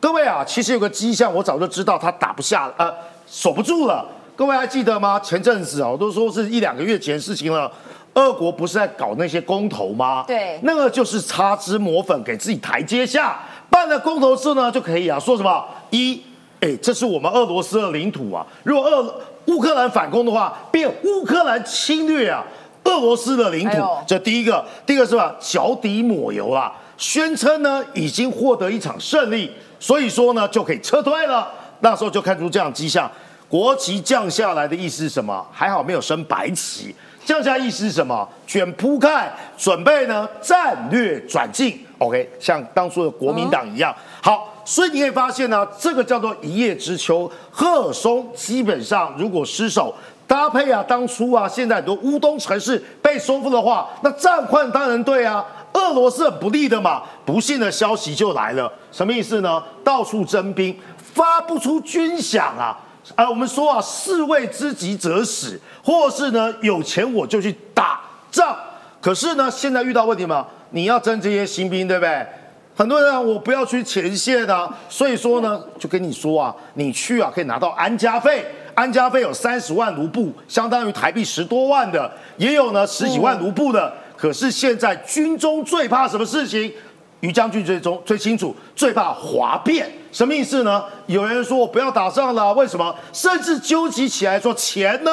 [0.00, 2.90] 各位啊，其实有个迹象，我早就知道他打不下，呃，
[3.26, 4.06] 守不住了。
[4.34, 5.20] 各位还记得吗？
[5.20, 7.70] 前阵子啊，我，都说是一两个月前事情了。
[8.14, 10.24] 俄国不是在搞那些公投吗？
[10.26, 13.38] 对，那个就是擦脂抹粉，给自己台阶下。
[13.68, 16.22] 办了公投之后呢，就可以啊，说什么一。
[16.64, 18.46] 哎，这是我们俄罗斯的领土啊！
[18.62, 22.42] 如果俄乌克兰反攻的话，变乌克兰侵略啊，
[22.84, 23.76] 俄罗斯的领土。
[24.06, 25.36] 这第一个，第二个是吧？
[25.38, 31.52] 脚底抹油啊，宣称呢已经获得一场胜利，所以说呢就可以撤退了。
[31.80, 33.10] 那时候就看出这样迹象，
[33.46, 35.46] 国旗降下来的意思是什么？
[35.52, 36.96] 还好没有升白旗，
[37.26, 38.26] 降下意思是什么？
[38.46, 41.78] 卷铺盖，准备呢战略转进。
[41.98, 44.53] OK，像当初的国民党一样，好。
[44.64, 47.30] 所以你可以发现呢，这个叫做一叶知秋。
[47.50, 49.94] 赫尔松基本上如果失守，
[50.26, 57.02] 搭配啊，当初啊，现在很多乌东城市被收复的话，那战况当然对啊，俄罗斯很不利的嘛。
[57.26, 59.62] 不幸的消息就来了，什么意思呢？
[59.82, 62.78] 到处征兵，发不出军饷啊！
[63.14, 68.00] 啊，我们说啊，士为知己者死，或是呢，有钱我就去打
[68.30, 68.56] 仗。
[69.00, 72.26] 可是呢，现在遇到问题嘛，你要征这些新兵，对不对？
[72.76, 83.92] 很多人啊，我不要去前线的，所以说呢，就跟你说啊，你去啊可以拿到安家费，安家费有三十万卢布，相当于台币十多万的，也有呢十几万卢布的。
[84.16, 86.72] 可是现在军中最怕什么事情？
[87.20, 89.88] 于将军最中最清楚，最怕哗变。
[90.10, 90.84] 什么意思呢？
[91.06, 92.94] 有人说我不要打仗了，为什么？
[93.12, 95.10] 甚至纠集起来说钱呢，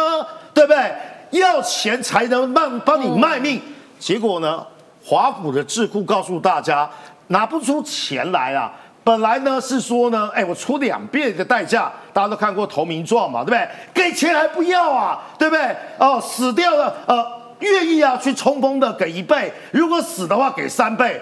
[0.54, 1.40] 对不对？
[1.40, 3.62] 要钱才能帮帮你卖命。
[4.00, 4.66] 结果呢，
[5.06, 6.90] 华府的智库告诉大家。
[7.32, 8.72] 拿不出钱来啊！
[9.04, 13.68] 本来呢是说呢，哎，我出两倍的代价，大家都看过投名状嘛，对不对？
[13.94, 15.76] 给钱还不要啊，对不对？
[15.98, 17.26] 哦，死掉了，呃，
[17.60, 21.20] 愿意啊去冲锋的给一倍，如果死的话给三倍。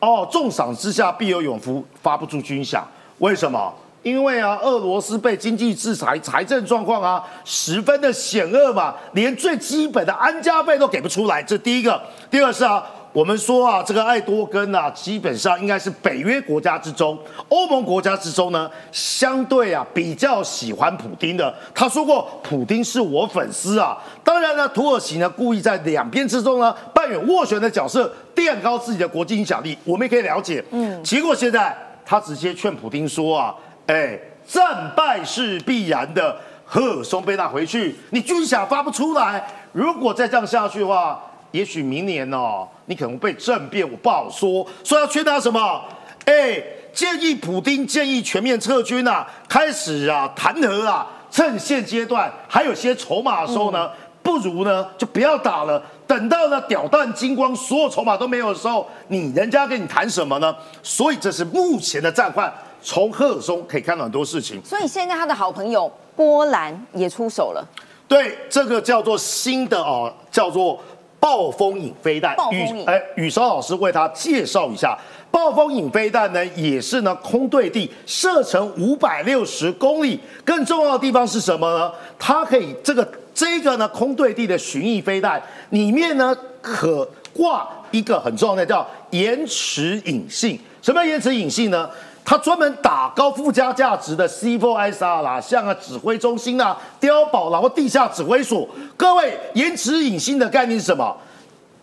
[0.00, 2.80] 哦，重赏之下必有勇夫，发不出军饷，
[3.18, 3.74] 为什么？
[4.04, 11.42] 因为啊，俄罗斯被经济制裁，财政状况啊十分的险恶嘛，连最基本的安家费都给不出来。
[11.42, 12.82] 这第一个，第二是啊。
[13.12, 17.18] 我们说啊，这个爱多根啊，基本上应该是北约国家之中、
[17.48, 21.52] 欧盟国家之中呢，相对啊比较喜欢普京的。
[21.74, 23.96] 他说过，普京是我粉丝啊。
[24.22, 30.62] 当然呢，土耳其呢故意在两边之中呢扮演斡旋的角色，垫高自己的国际影响力，我们也可以了解。
[30.70, 33.54] 嗯，结果现在他直接劝普京说啊，
[33.86, 41.24] 哎，战败是必然的，赫尔松被拿回去，你军饷发不出来，如果再这样下去的话。
[41.50, 44.66] 也许明年哦，你可能被政变，我不好说。
[44.84, 45.82] 说要劝他什么？
[46.26, 53.90] 哎，建议普京建议全面撤军啊，开始啊谈和啊，趁现阶段还有些筹码的时候呢，
[54.22, 55.82] 不如呢就不要打了。
[56.06, 60.54] 等到呢屌弹金光，所有筹码都没有的时候，你人家跟你谈什么呢？
[60.82, 62.52] 所以这是目前的战况。
[62.80, 64.62] 从赫尔松可以看到很多事情。
[64.64, 67.66] 所以现在他的好朋友波兰也出手了。
[68.06, 70.78] 对，这个叫做新的哦，叫做
[71.20, 72.36] 暴风影飞弹。
[72.36, 72.84] 暴风影。
[72.86, 74.96] 哎，宇超老师为他介绍一下，
[75.30, 80.18] 暴风影飞弹呢，也是呢空对地射程五百六十公里。
[80.44, 81.92] 更重要的地方是什么呢？
[82.18, 90.58] 它可以这个这个呢空对地的巡弋飞弹里面呢可挂一个很重要的叫延迟引信。
[90.80, 91.90] 什么叫延迟引信呢？
[92.24, 98.68] 它专门打高附加价值的 C4ISR 啦，像啊指挥中心啊、碉堡，然后地下指挥所。
[98.96, 101.16] 各位，延迟引信的概念是什么？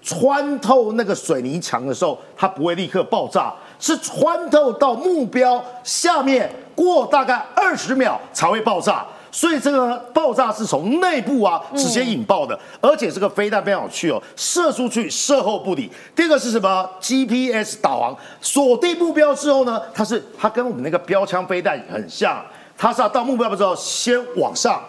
[0.02, 9.04] 穿透那个水泥墙的时候，它不会立刻爆炸，是穿透到目标下面过大概二十秒才会爆炸。
[9.36, 15.92] 所以这个爆炸是从内部啊直接引爆的，而且这个飞弹非常有趣哦，射出去射后不理。
[16.16, 22.42] 第二个是什么？GPS 导航锁定目标之后呢，它是它跟我们那个标枪飞弹很像，
[22.78, 24.82] 它是要到目标之后先往上，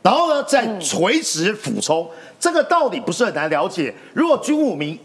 [0.00, 2.08] 然后呢再垂直俯冲。
[2.40, 3.94] 这个道理不是很难了解。
[4.14, 4.98] 如果军武迷，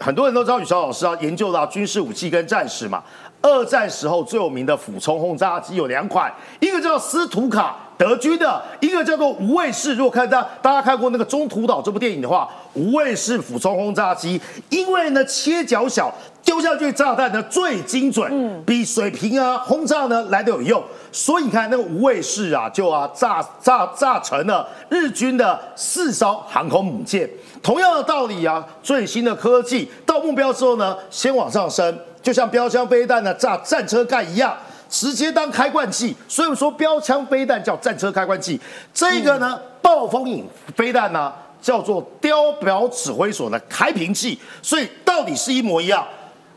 [0.00, 3.00] 很多人都知道宇超老师啊研究到军事武器跟战士嘛。
[3.40, 7.76] 二战时候最有名的俯冲轰炸机有两款，一个叫斯图卡。
[7.98, 27.28] 德军的一个叫做无畏式，如果看大大家看过那个《中途岛》这部电影的话，无畏式俯冲轰炸机，因为呢切角小，丢下去炸弹呢最精准，嗯，比水平啊轰炸呢来的有用，所以你看那个无畏式啊，就啊炸炸炸成了日军的四艘航空母舰。
[27.60, 34.56] 同样的道理啊，最新的科技到目标之后呢，先往上升，就像标枪飞弹呢炸战车盖一样。
[34.90, 38.58] 直接当开罐器，所以说标枪飞弹叫战车开罐器，
[38.94, 46.02] 这个呢暴风影飞弹呢叫做碉堡指挥所的开瓶器，所以到底是一模一样。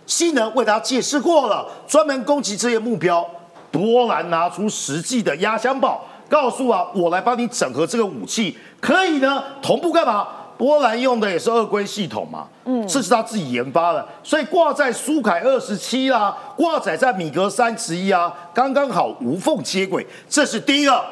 [0.05, 3.29] 性能为大家解释过了，专门攻击这些目标。
[3.69, 10.25] 波兰拿出实际的压箱宝，告诉啊我来帮你整合这个武器，可以呢同步干嘛？
[10.61, 21.03] 波兰用的也是二规系统嘛，嗯，这是他自己研发的，所以挂在苏凯二十七啦，挂载在米格三十一啊，刚刚好无缝接轨，这是第一个。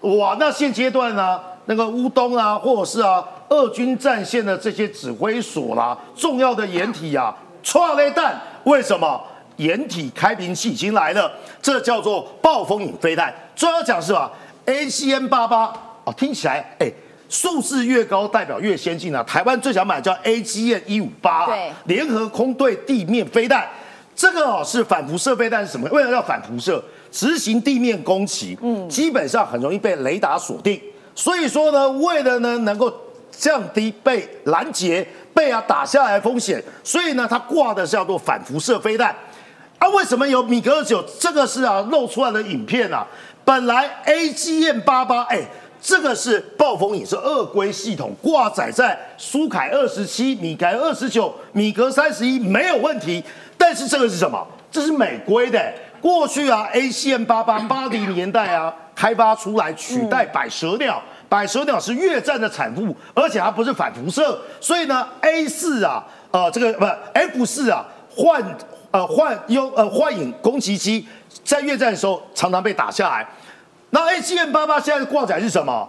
[0.00, 9.20] 哇，那现阶段呢，那个乌东啊，或者是啊，二军战线的这些指挥所啦，重要的掩体啊，错雷弹，为什么
[9.56, 11.30] 掩体开瓶器已经来了？
[11.60, 13.34] 这叫做暴风影飞弹。
[13.54, 14.32] 重要讲是吧
[14.64, 15.70] ？ACM 八八
[16.04, 16.90] 哦，听起来哎。
[17.34, 19.20] 数字越高，代表越先进啊！
[19.24, 23.68] 台湾最想买叫 A G N 一五八，对，联合空对地面飞弹，
[24.14, 25.88] 这个哦是反辐射飞弹是什么？
[25.90, 26.80] 为什么要反辐射？
[27.10, 30.80] 执行地面攻击，嗯，基本上很容易被雷达锁定。
[31.16, 32.92] 所以说呢，为了呢能够
[33.32, 39.12] 降低被拦截、被啊打下来的风险，所以呢它挂的是叫做反辐射飞弹。
[39.78, 41.04] 啊，为什么有米格二九？
[41.18, 43.04] 这个是啊露出来的影片啊，
[43.44, 45.40] 本来 A G N 八八，哎。
[45.84, 53.22] 这个是暴风影，是二规系统挂载在苏凯二十七、米格二十九、米格三十一没有问题。
[53.58, 54.46] 但是这个是什么？
[54.70, 55.62] 这是美规的。
[56.00, 68.42] 过去啊，A C M 八八八零年代啊开发出来取代百舌鸟，百舌鸟是越战的产物，而且它不是反辐射，所以呢 A 四啊，呃这个不 F 四啊幻
[68.90, 71.06] 呃幻优呃幻影攻击机
[71.44, 73.28] 在越战的时候常常被打下来。
[73.94, 75.88] 那 A 七 M 八八现在的挂载是什么？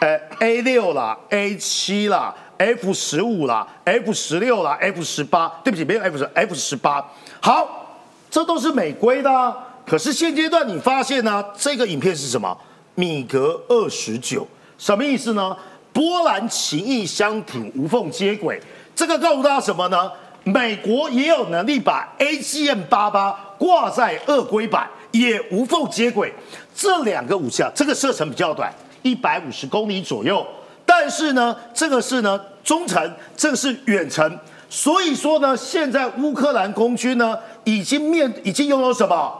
[0.00, 5.60] 呃，A 六啦，A 七啦，F 十五啦，F 十六啦，F 十八。
[5.62, 7.06] 对不起，没有 F 十，F 十八。
[7.42, 9.54] 好，这都是美规的。
[9.86, 11.44] 可是现阶段你发现呢？
[11.54, 12.56] 这个影片是什么？
[12.94, 15.54] 米格二十九，什么意思呢？
[15.92, 18.58] 波兰情义相挺，无缝接轨。
[18.96, 20.10] 这个告诉大家什么呢？
[20.44, 26.32] 美国也有能力把 A 七 M 八八挂在二规版，也无缝接轨。
[26.74, 30.46] 这两个武器啊，这个射程比较短，一百五十公里左右。
[30.84, 34.38] 但是呢，这个是呢中程，这个是远程。
[34.68, 39.32] 所以说呢，现在乌克兰空军呢已经面已经拥有什么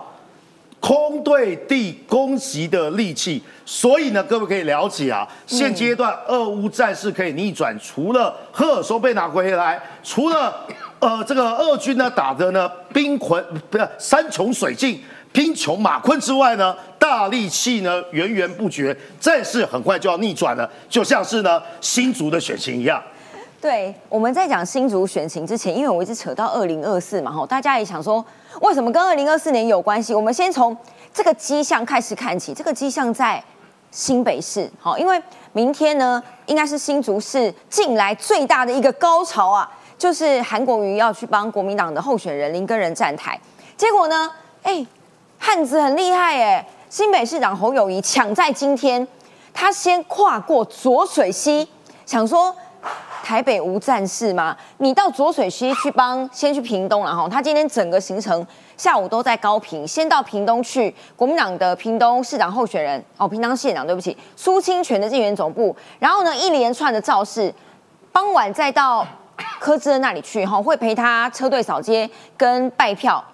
[0.78, 3.42] 空对地攻击的利器。
[3.64, 10.54] 所以呢，各位可以了解啊，现阶段俄乌战事可以逆转，除了赫尔松被拿回来，除了
[11.00, 15.02] 呃这个俄军呢打的呢兵困不是山穷水尽。
[15.32, 23.02] 拼穷马困之外呢，大力气呢源源不绝，战事很快就要逆转了，就像是呢新竹的选情一样。
[23.60, 28.24] 对，我们在讲新竹选情之前，因为我一直扯到二零二四嘛，吼，大家也想说
[28.60, 30.12] 为什么跟二零二四年有关系？
[30.12, 30.76] 我们先从
[31.14, 33.42] 这个迹象开始看起，这个迹象在
[33.92, 34.68] 新北市。
[34.80, 43.40] 好，因为明天呢，应该是新竹市近来最大的一个高潮啊，就是韩国瑜要去帮国民党的候选人林根仁站台。
[43.76, 44.28] 结果呢，
[44.64, 44.84] 哎，
[45.44, 49.06] 汉子很厉害耶，新北市长侯友谊抢在今天，
[49.52, 51.68] 他先跨过浊水溪，
[52.06, 52.54] 想说。
[53.24, 54.56] 台北无战事吗？
[54.78, 57.28] 你到浊水溪去帮，先去屏东了哈。
[57.28, 58.44] 他今天整个行程
[58.76, 65.74] 下午都在高屏，先到屏东去国民党的屏东市长候选人哦，屏东县长对不起，苏清泉的竞选总部。
[66.00, 67.54] 然后呢，一连串的造势，
[68.10, 69.06] 傍晚再到
[69.60, 73.24] 柯志恩那里去哈，会陪他车队扫街跟拜票，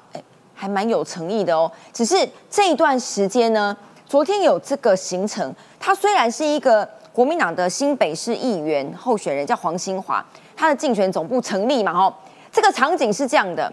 [0.59, 1.71] 还蛮有诚意的哦。
[1.93, 6.89] 只是这一段时间呢，昨天有这个行程，他虽然是一个。
[7.11, 10.25] 国民党的新北市议员候选人叫黄兴华，
[10.57, 11.93] 他的竞选总部成立嘛？
[11.93, 12.15] 吼，
[12.53, 13.73] 这个场景是这样的：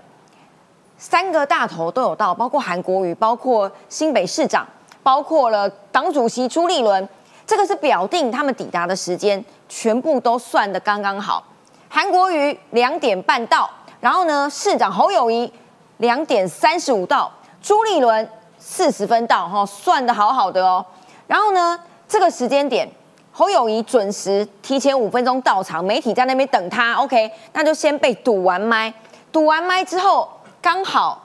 [0.97, 4.67] 三个大头都有到，包括韩国瑜，包括新北市长，
[5.03, 7.07] 包括了党主席朱立伦。
[7.45, 11.43] 这个是表定他们抵达的时间，全部都算的刚刚好。
[11.87, 13.69] 韩国瑜两点半到，
[13.99, 15.53] 然后呢，市长侯友谊
[15.97, 17.31] 两点三十五到，
[17.61, 20.85] 朱立伦四十分到，哈，算的好好的哦。
[21.27, 22.89] 然后呢，这个时间点。
[23.37, 26.93] 侯友谊准时提前五分钟到场，媒体在那边等他。
[26.93, 28.93] OK，那就先被堵完麦，
[29.29, 30.29] 堵完麦之后，
[30.61, 31.21] 刚好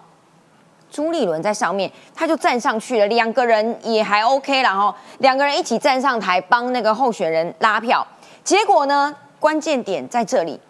[0.90, 3.06] 朱立伦在上面，他就站上去了。
[3.06, 8.04] 两个人也还 OK 了哈，两个人一起站上台帮那个候选人拉票。
[8.42, 10.60] 结果呢，关键点在这里，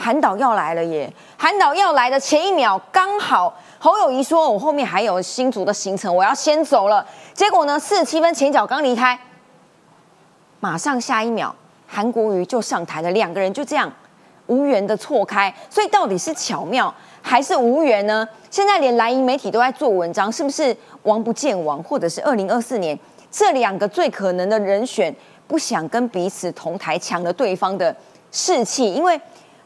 [0.00, 1.12] 韩导要来了耶！
[1.36, 9.18] 韩导要来的前一秒，刚好侯友谊说：“我后面还有新竹的行程，我要先走了。”结果呢，四十七分前脚刚离开。
[10.58, 11.54] 马上下一秒，
[11.86, 13.92] 韩国瑜就上台了，两个人就这样
[14.46, 18.26] 无缘的错开，所以到底是巧妙还是无缘呢？
[18.50, 22.98] 现在连蓝营媒体都在做文章，是不是王不见王，或者是二零二四年
[23.30, 25.14] 这两个最可能的人选
[25.46, 27.94] 不想跟彼此同台抢了对方的
[28.32, 28.94] 士气？
[28.94, 29.20] 因为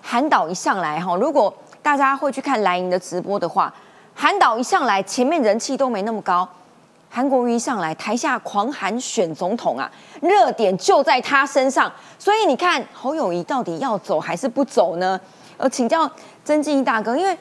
[0.06, 3.72] 韩导一上来哈，如果大家会去看蓝营的直播的话，
[4.14, 6.46] 韩导一上来前面人气都没那么高。
[7.08, 9.90] 韩国瑜一上来，台下狂喊选总统啊，
[10.20, 11.90] 热点就在他身上。
[12.18, 15.18] 所以你看，侯友谊到底要走还是不走呢？
[15.56, 16.10] 呃，请教
[16.44, 17.36] 曾静怡大哥，因为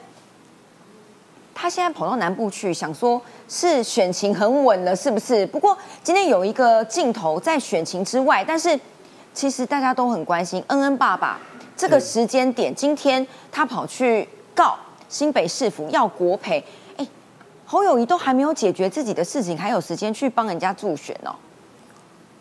[1.54, 5.44] 他现在跑到南部去，想说是选情很稳了，是不是？
[5.48, 8.78] 不过今天有一个镜头在选情之外，但是
[9.32, 11.40] 其实大家都很关心恩恩爸爸
[11.76, 14.76] 这个时间点，今天他跑去告
[15.08, 16.62] 新北市府要国赔。
[17.66, 21.34] 侯友谊都还没有解决自己的事情，还有时间去帮人家助选哦。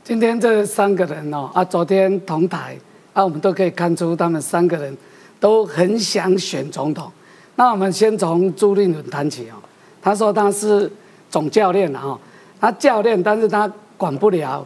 [0.04, 2.78] 今天这三个人哦，啊，昨天同台，
[3.14, 4.96] 啊，我们都可以看出他们三个人
[5.40, 7.10] 都很想选总统。
[7.56, 9.56] 那我们先从朱立伦谈起哦。
[10.02, 10.92] 他说他是
[11.30, 12.20] 总教练啊，
[12.60, 14.64] 他教练，但是他管不了，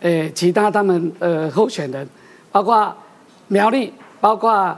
[0.00, 2.06] 诶，其他他们呃候选人，
[2.52, 2.94] 包括
[3.48, 3.92] 苗栗，
[4.24, 4.74] 包括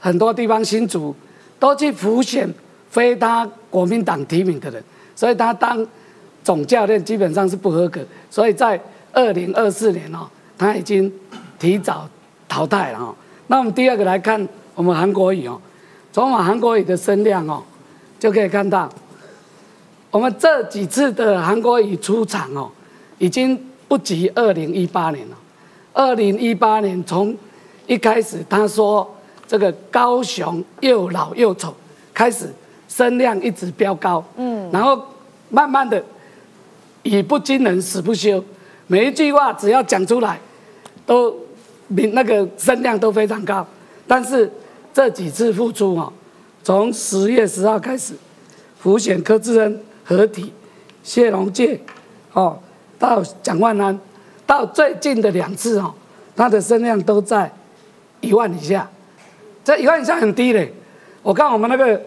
[0.00, 1.14] 很多地方新竹，
[1.60, 2.48] 都去浮选。
[2.88, 4.82] 非他国民党提名的人，
[5.14, 5.86] 所以他当
[6.42, 8.00] 总教练基本上是不合格。
[8.30, 8.80] 所以在
[9.12, 11.12] 二零二四年哦，他已经
[11.58, 12.08] 提早
[12.48, 13.14] 淘汰了哦。
[13.48, 15.60] 那我们第二个来看我们韩国瑜哦，
[16.10, 17.62] 从我们韩国瑜的声量哦，
[18.18, 18.88] 就可以看到，
[20.10, 22.70] 我们这几次的韩国瑜出场哦，
[23.18, 25.36] 已经不及二零一八年了。
[25.92, 27.36] 二零一八年从
[27.88, 29.12] 一开始他说
[29.48, 31.74] 这个高雄又老又丑
[32.14, 32.48] 开始。
[32.90, 34.98] 声量一直飙高，嗯，然后
[35.50, 36.02] 慢慢的，
[37.02, 38.42] 语不惊人死不休，
[38.86, 40.40] 每一句话只要讲出来，
[41.04, 41.36] 都
[41.86, 43.64] 名那个声量都非常高。
[44.06, 44.50] 但是
[44.94, 46.10] 这几次复出哦，
[46.64, 48.14] 从十月十号开始，
[48.80, 50.50] 福选柯志恩合体，
[51.02, 51.78] 谢龙介，
[52.32, 52.58] 哦，
[52.98, 53.96] 到蒋万安，
[54.46, 55.92] 到最近的两次哦，
[56.34, 57.52] 他的声量都在
[58.20, 58.88] 一万以下，
[59.64, 60.72] 这一万以下很低嘞。
[61.22, 62.00] 我看我们那个。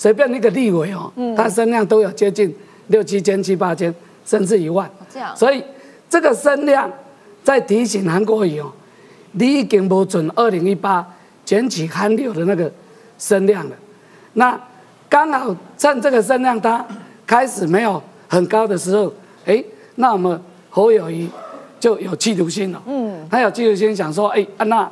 [0.00, 2.54] 随便那个立委哦，他声量都有接近
[2.86, 3.92] 六七千、七八千，
[4.24, 4.88] 甚至一万。
[5.12, 5.60] 这样，所以
[6.08, 6.88] 这个声量
[7.42, 8.70] 在提醒韩国瑜哦，
[9.32, 11.04] 你已经不准二零一八
[11.44, 12.70] 卷起韩流的那个
[13.18, 13.74] 声量了。
[14.34, 14.56] 那
[15.08, 16.86] 刚好趁这个声量它
[17.26, 19.12] 开始没有很高的时候，
[19.46, 19.60] 哎，
[19.96, 21.28] 那我们侯友谊
[21.80, 22.80] 就有企图心了。
[22.86, 24.88] 嗯，他有企图心，想说，哎，那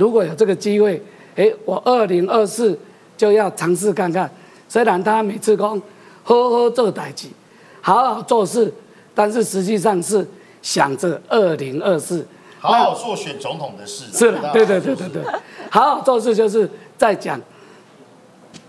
[0.00, 1.00] 如果有这个机会，
[1.36, 2.76] 哎，我二零二四
[3.18, 4.28] 就要尝试看看。
[4.66, 5.82] 虽然他每次讲
[6.24, 7.28] 呵呵做代志，
[7.82, 8.72] 好好做事，
[9.14, 10.26] 但是实际上是
[10.62, 12.26] 想着二零二四
[12.58, 14.04] 好好做选总统的事。
[14.10, 15.22] 是的，对对对对对，
[15.70, 17.38] 好好做事就是在讲，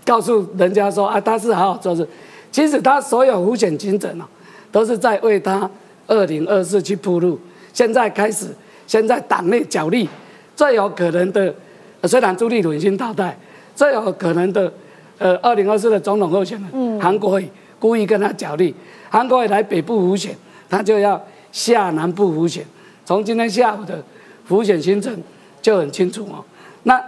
[0.04, 2.06] 告诉人家说啊，他是好好做事。
[2.50, 4.24] 其实他所有浮选精神哦，
[4.70, 5.70] 都是在为他
[6.06, 7.40] 二零二四去铺路。
[7.72, 8.48] 现在开始，
[8.86, 10.06] 现在党内角力
[10.54, 11.54] 最有可能的，
[12.04, 13.36] 虽然朱立伦已经淘汰，
[13.74, 14.72] 最有可能的，
[15.18, 17.48] 呃，二零二四的总统候选人韩国瑜
[17.78, 18.74] 故意跟他角力，
[19.10, 20.36] 韩国瑜来北部浮选，
[20.68, 22.64] 他就要下南部浮选。
[23.04, 24.02] 从今天下午的
[24.44, 25.16] 浮选行程
[25.60, 26.44] 就很清楚哦。
[26.84, 27.02] 那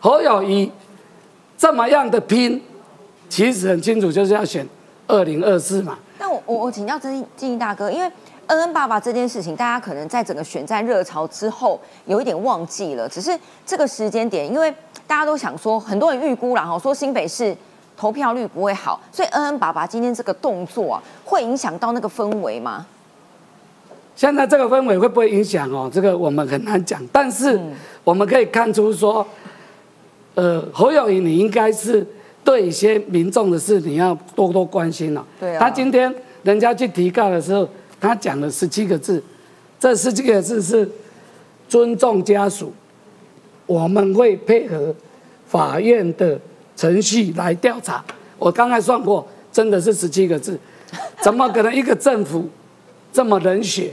[0.00, 0.70] 侯友谊
[1.58, 2.62] 这么样的拼，
[3.28, 4.66] 其实很清楚就是要选
[5.06, 5.98] 二零二四嘛。
[6.18, 8.10] 那我我我请教曾金大哥，因为。
[8.48, 13.08] 恩恩爸爸这件事情，大家可能在整个选战热潮之后有一点忘记了。
[13.08, 14.72] 只是这个时间点，因为
[15.06, 17.56] 大家都想说，很多人预估了哈，说新北市
[17.96, 22.86] 投票率不会好，所以恩恩爸爸今天这个动作啊，会影响到那个氛围吗？
[24.16, 25.90] 现在这个氛围会不会影响哦？
[25.92, 27.00] 这个我们很难讲。
[27.12, 27.58] 但是
[28.04, 29.26] 我们可以看出说，
[30.34, 32.06] 呃，侯友谊你应该是
[32.44, 35.26] 对一些民众的事你要多多关心了。
[35.40, 35.58] 对啊。
[35.60, 37.66] 他今天人家去提告的时候。
[38.04, 39.22] 他讲了十七个字，
[39.80, 40.86] 这十七个字是
[41.66, 42.70] 尊重家属，
[43.64, 44.94] 我们会配合
[45.46, 46.38] 法院的
[46.76, 48.04] 程序来调查。
[48.38, 50.58] 我刚才算过，真的是十七个字，
[51.22, 52.46] 怎么可能一个政府
[53.10, 53.90] 这么冷血？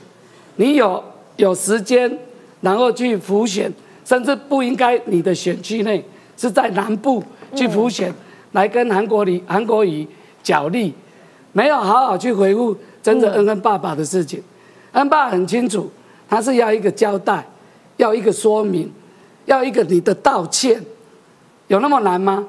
[0.57, 1.01] 你有
[1.37, 2.19] 有时间，
[2.59, 3.71] 然后去浮选，
[4.03, 6.03] 甚至不应该你的选区内
[6.35, 7.23] 是在南部
[7.55, 8.13] 去浮选，
[8.51, 10.05] 来跟韩国瑜韩国瑜
[10.43, 10.93] 角力，
[11.53, 12.75] 没有好好去回复。
[13.03, 14.41] 真的恩恩爸爸的事情，
[14.91, 15.89] 恩爸很清楚，
[16.29, 17.45] 他是要一个交代，
[17.97, 18.91] 要一个说明，
[19.45, 20.83] 要一个你的道歉，
[21.67, 22.47] 有那么难吗？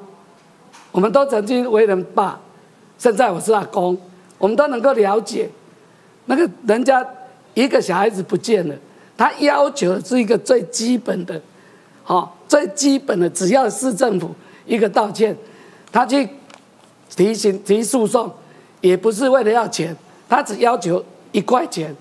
[0.91, 2.39] 我们都曾经为人爸，
[2.97, 3.97] 现在我是阿公，
[4.37, 5.49] 我们都能够了解，
[6.25, 7.03] 那个人家
[7.55, 8.75] 一个小孩子不见了，
[9.17, 11.41] 他要求是一个最基本的，
[12.03, 14.29] 好最基本的，只要市政府
[14.67, 15.35] 一个道歉，
[15.91, 16.29] 他去
[17.15, 18.31] 提醒提诉讼，
[18.81, 19.97] 也不是为了要钱。
[20.33, 21.95] 他只要求一块钱，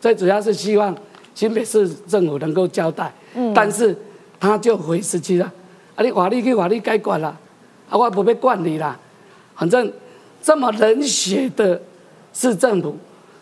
[0.00, 0.92] 最主要是希望
[1.36, 3.14] 新北市政府能够交代。
[3.36, 3.96] 嗯，但是
[4.40, 5.44] 他就回市区了。
[5.94, 7.28] 啊，你法律去法律该管了，
[7.88, 8.98] 啊，我不被管你了。
[9.54, 9.92] 反正
[10.42, 11.80] 这么冷血的
[12.32, 12.96] 市政府，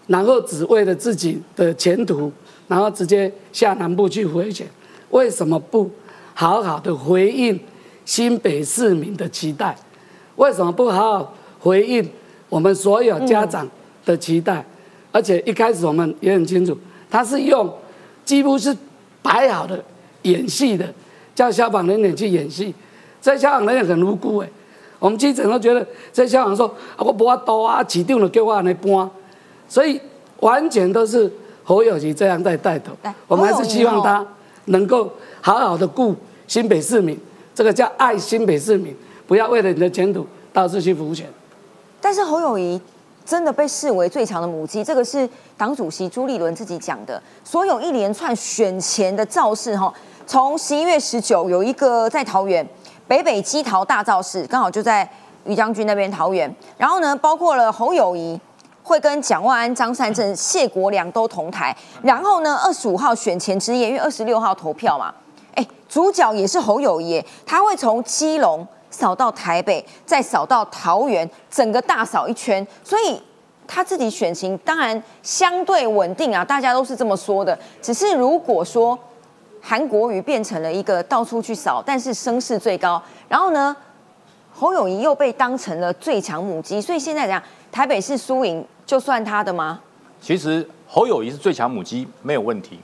[0.09, 2.31] 然后只为了自己的前途，
[2.69, 4.67] 然后直接下南部去回选，
[5.09, 5.91] 为什么不
[6.35, 7.59] 好好的回应
[8.05, 9.75] 新北市民的期待？
[10.37, 12.07] 为什么不好好回应
[12.51, 13.67] 我们所有家长？
[14.05, 14.65] 的期待，
[15.11, 16.77] 而且一开始我们也很清楚，
[17.11, 17.73] 他是用
[18.25, 18.77] 几乎是
[19.23, 19.83] 摆好的
[20.23, 20.87] 演戏的，
[21.35, 22.75] 叫消防人员去演戏。
[23.23, 24.49] 这消防人员很无辜哎，
[24.99, 29.11] 我们记者都觉得这消防说啊，我不要多啊，起定了给我来搬，
[29.69, 30.01] 所以
[30.41, 31.33] 完全都是
[31.63, 32.93] 侯友谊这样在带头。
[33.27, 34.27] 我们还是希望他
[34.67, 36.15] 能够好好的顾
[36.47, 37.19] 新北市民，
[37.55, 38.95] 这个叫爱新北市民，
[39.27, 41.27] 不要为了你的前途到处去浮选。
[42.01, 42.81] 但是侯友谊。
[43.25, 47.21] 真的被视为最强的母鸡，这个是党主席朱立伦自己讲的。
[47.43, 49.93] 所有一连串选前的造势，哈，
[50.27, 52.67] 从十一月十九有一个在桃园
[53.09, 55.09] 北北基桃大造势，刚好就在
[55.45, 56.55] 于将军那边桃园。
[56.77, 58.39] 然后呢，包括了侯友谊
[58.83, 61.75] 会跟蒋万安、张善政、谢国良都同台。
[62.03, 65.15] 然后呢，二十五号选前之夜，因为二十六号投票嘛，
[65.55, 68.67] 哎，主角也是侯友谊，他会从基隆。
[68.95, 73.21] 扫到台北，再扫到桃园，整个大扫一圈，所以
[73.67, 77.59] 他自己选情当然相对稳定啊，大家都是这么说的。
[77.83, 78.97] 只是如果说
[79.61, 83.75] 韩国瑜变成了一个到处去扫，但是声势最高，然后呢，
[84.53, 87.43] 侯友谊又被当成了最强母鸡，所以现在怎样？
[87.73, 89.81] 台北市输赢就算他的吗？
[90.21, 92.79] 其实侯友谊是最强母鸡没有问题，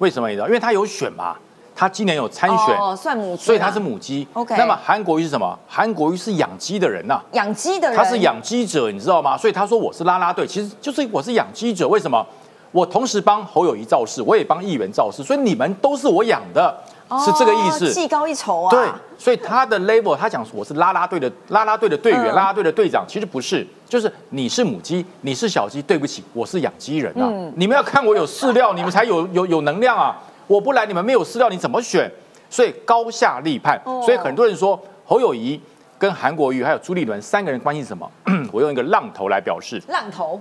[0.00, 0.48] 为什么你知道？
[0.48, 1.36] 因为他有选嘛。
[1.82, 4.24] 他今年有参选，哦，算母鸡，所以他是母鸡。
[4.34, 5.58] OK，那么韩国瑜是什么？
[5.66, 9.36] 韩国瑜是养鸡的人呐，养鸡的人，他是养鸡者，你知道吗？
[9.36, 11.88] 所以他说我是拉拉队，其实就是我是养鸡者。
[11.88, 12.24] 为什么？
[12.70, 16.72] 我同时帮侯友谊造势，我也帮议员造势，所以你们都是我养的，
[17.24, 17.92] 是这个意思。
[17.92, 18.70] 技高一筹啊。
[18.70, 27.28] 对，所以他的 label，他讲我是拉拉队的拉拉队的队员，拉拉队的队长，其实不是，就是你是母鸡，你是小鸡，对不起，我是养鸡人啊。
[27.56, 30.16] 你们要看我有饲料，你们才有有有能量啊。
[30.52, 32.10] 我不来，你们没有饲料，你怎么选？
[32.50, 33.80] 所以高下立判。
[34.04, 35.58] 所以很多人说侯友谊
[35.98, 38.10] 跟韩国瑜还有朱立伦三个人关系什么？
[38.52, 39.82] 我用一个浪头来表示。
[39.88, 40.38] 浪头。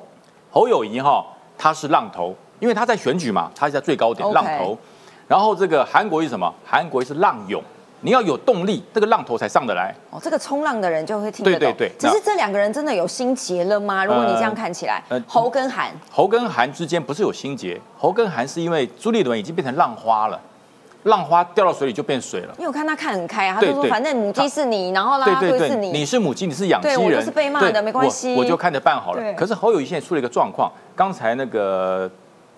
[0.52, 1.26] 侯友谊哈，
[1.58, 4.78] 他是浪头，因为他在选举嘛，他是在最高点浪头。
[5.30, 6.54] 然后这个韩国瑜什么？
[6.66, 7.64] 韩国瑜是浪涌。
[8.02, 9.94] 你要有动力，这个浪头才上得来。
[10.10, 11.60] 哦，这个冲浪的人就会听得懂。
[11.60, 11.92] 对对对。
[12.00, 14.04] 只是这两个人真的有心结了吗？
[14.04, 20.40] 如果你这样看起来，侯跟韩，侯跟韩之间不是有心结，侯跟韩是因为朱立伦已经变成浪花了，
[21.04, 22.54] 浪花掉到水里就变水了。
[22.58, 29.34] 因为我看他看很开啊，他就说反正母鸡是你，然后啦对是你，你是母鸡，你是养鸡人，我就是被骂的，没关系，我就看着办好了。
[29.34, 32.10] 可是侯友谊现在出了一个状况，刚才那个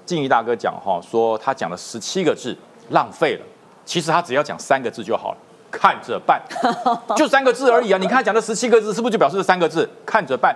[0.05, 2.55] 静怡大哥讲哈，说他讲了十七个字，
[2.91, 3.45] 浪费了。
[3.85, 5.37] 其实他只要讲三个字就好了，
[5.71, 6.41] 看着办，
[7.15, 7.97] 就三个字而已啊！
[7.97, 9.89] 你看他讲的十七个字，是不是就表示这三个字？
[10.05, 10.55] 看着办。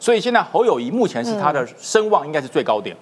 [0.00, 2.96] 所以现在侯友谊目前是他的声望应该是最高点，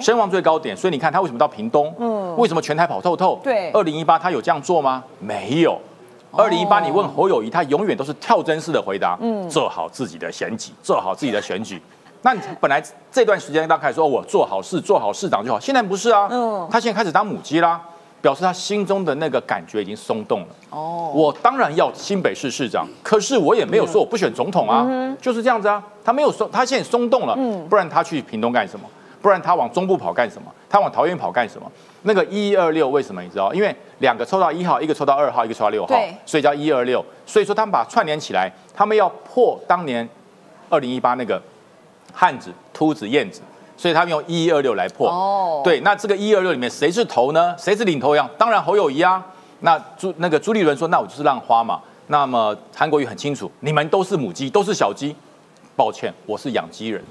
[0.00, 0.76] 声望最高点。
[0.76, 1.94] 所以你看他为什么到屏东？
[1.98, 3.40] 嗯，为什么全台跑透透？
[3.42, 5.02] 对，二零一八他有这样做吗？
[5.18, 5.80] 没有。
[6.32, 11.80] 二零一八你问侯友谊，他永远都是跳针式的回答，嗯，做好自己的选举，做好自己的选举。
[12.22, 17.80] 那你本来这段时间大概说我做好事，做好市长就好，现在不是啊，嗯，他现在开始当母鸡啦。
[18.22, 20.46] 表示他心中的那个感觉已经松动了。
[20.70, 24.86] 哦，我当然要新北市市长，可是我也没有说我不选总统啊，
[25.20, 25.82] 就是这样子啊。
[26.04, 27.36] 他没有松，他现在松动了，
[27.68, 28.88] 不然他去屏东干什么？
[29.20, 30.52] 不然他往中部跑干什么？
[30.68, 31.70] 他往桃园跑干什么？
[32.02, 33.52] 那个一二六为什么你知道？
[33.52, 35.94] 因为两个抽到一号，一个抽到二号，一个抽到六号，
[36.24, 37.04] 所以叫一二六。
[37.26, 40.08] 所以说他们把串联起来，他们要破当年
[40.68, 41.40] 二零一八那个
[42.12, 43.40] 汉子、秃子、燕子。
[43.76, 47.54] 所以他们用一一二六来破，哦，对，那这个一二六里面谁是头呢？
[47.58, 48.28] 谁是领头羊？
[48.38, 49.24] 当然侯友谊啊。
[49.60, 51.80] 那朱那个朱立伦说，那我就是浪花嘛。
[52.08, 55.14] 那么韩国瑜很清楚，你们都是母鸡，都是小鸡。
[55.74, 57.02] 抱歉，我是养鸡人。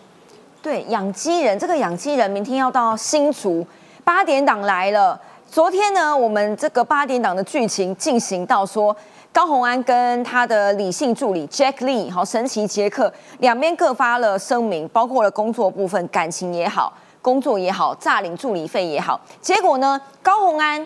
[0.62, 3.66] 对，养鸡人，这个养鸡人明天要到新竹
[4.04, 5.20] 八点档来了。
[5.50, 8.96] 昨天呢，我们这个八点档的剧情进行到说。
[9.34, 19.20] 高鸿安跟他的理性助理 Jack Lee，好神奇杰克，两边各发了声明，包括了工作部分，感情也好，工作也好，诈领助理费也好。
[19.40, 20.86] 结果呢，高鸿安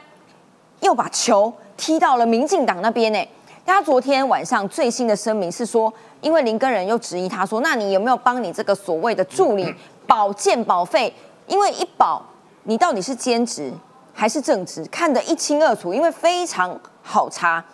[0.82, 3.20] 又把球踢到了民进党那边呢。
[3.66, 5.92] 他昨天晚上最新的声明是说，
[6.22, 9.74] 因为林根人又质疑他说，那你有没有帮你这个所谓的助理
[10.06, 11.12] 保健保费？
[11.48, 12.22] 因为一保，
[12.66, 13.74] 你到底是兼职
[14.14, 17.66] 还是正职，看得一清二楚，因为非常好查。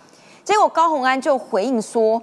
[0.44, 2.22] 结果高鸿安就回应说：“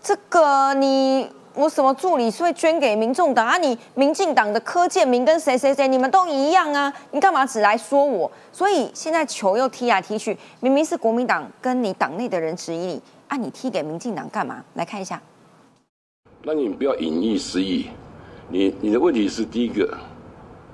[0.00, 3.56] 这个你我什么助理是会捐给民众党啊？
[3.58, 6.92] 你民进党的柯建明跟谁谁谁你们都一样啊？
[7.10, 8.30] 你干嘛只来说我？
[8.52, 14.62] 所以现在球又踢来踢去，明明是国民党跟你党内的人质疑你啊，你踢给民进党干嘛？
[14.74, 15.20] 来看一下。
[16.42, 17.88] 那你不要隐逸失意，
[18.48, 19.98] 你你的问题是第一个，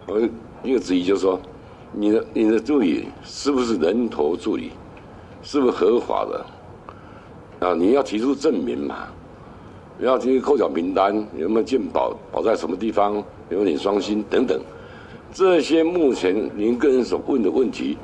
[0.07, 0.20] 我
[0.62, 1.40] 一个质疑就是说，
[1.93, 4.72] 你的你的助理是不是人头助理，
[5.43, 6.45] 是不是合法的？”
[7.62, 9.06] 啊，你要提出证明嘛？
[9.96, 14.58] 你要提扣缴名单，有没有鉴保，保在什么地方，有没有双薪等等，
[15.32, 17.96] 这些目前您个人所问的问题，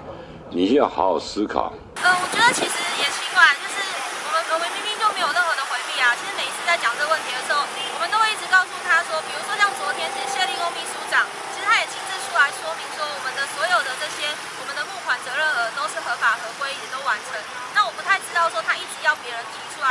[0.55, 1.75] 你要好好思考。
[1.99, 6.15] 呃，我觉得其实也奇怪，就是我们我们明明就没有任何的回避啊。
[6.15, 14.31] 其实每一次在讲这个问题的时候，我们都会一直告诉他说，比如说像昨天，其实谢立功秘书长，其实他也亲自出来说明说，我们的所有的这些，
[14.63, 17.35] 我们的募款责任额都是合法合规，也都完成。
[17.75, 19.19] 那我不太知道说他一直要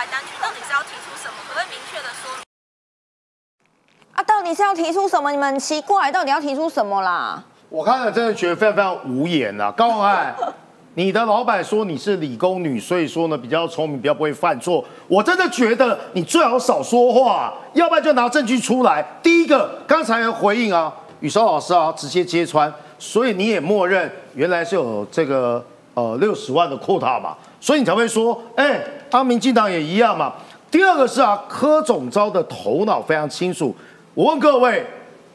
[0.06, 1.34] 到底是要提出什么？
[1.48, 2.30] 可不可以明确的说？
[4.14, 5.32] 啊，到底是要提出什么？
[5.32, 7.44] 你们奇怪，到底要提出什么啦？
[7.70, 9.72] 我看了真的觉得非常非常无言啊！
[9.72, 10.34] 高宏安，
[10.94, 14.84] 你的老板说你是理工女，所以说呢比较聪明，比较不会犯错。
[15.08, 19.06] 我真的觉得你最好少说话，要不然就拿证据出来。
[19.22, 28.82] 第一个，刚才的回应啊，宇韶老师啊，直接揭穿，所以你也默认原来是有这个呃六十万的 quota 嘛，所以你才会说，哎。
[29.10, 30.34] 阿民进党也一样嘛。
[30.70, 33.74] 第二个是啊，柯总招的头脑非常清楚。
[34.14, 34.86] 我问各位，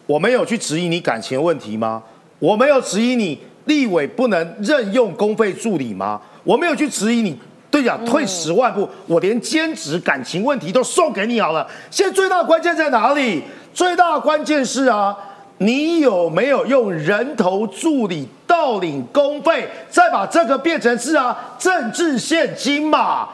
[0.05, 2.03] 我没有去质疑你感情问题吗？
[2.39, 6.20] 我没有质疑你立委不能任用公费助理吗？
[6.45, 7.35] 我没有去质疑你，
[7.70, 11.66] 对呀，退十万步，我连兼职感情问题都送给你好了。
[11.91, 13.43] 现在最大的关键在哪里？
[13.73, 15.16] 最大的关键是啊，
[15.63, 23.29] 你有没有用人头助理盗领公费，再把这个变成是啊政治现金嘛？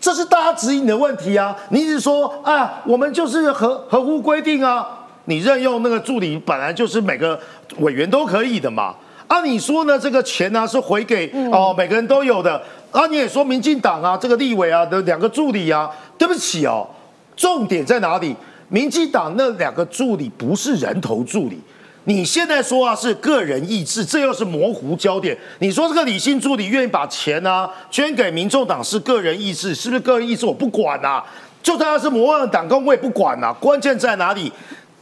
[0.00, 1.54] 这是大家质疑你的问题啊！
[1.68, 4.86] 你一直说啊，我们就是合合乎规定啊。
[5.26, 7.38] 你任用那个助理本来就是每个
[7.80, 8.94] 委员都可以的嘛。
[9.28, 9.98] 啊，你说呢？
[9.98, 12.60] 这个钱呢是回给哦，每个人都有的。
[12.90, 16.88] 啊，你也说民进党啊，这个立委啊的两个助理啊，对不起哦，
[17.36, 18.34] 重点在哪里？
[18.70, 21.60] 民进党那两个助理不是人头助理。
[22.04, 25.36] 你现在说啊是个人意志，这又是模糊焦点。
[25.58, 30.46] 你说这个理性助理愿意把钱呢捐给民众党是个人意志，是不是个人意志？
[30.46, 31.22] 我不管呐，
[31.62, 33.52] 就算他是模范党工，我也不管呐。
[33.60, 34.50] 关键在哪里？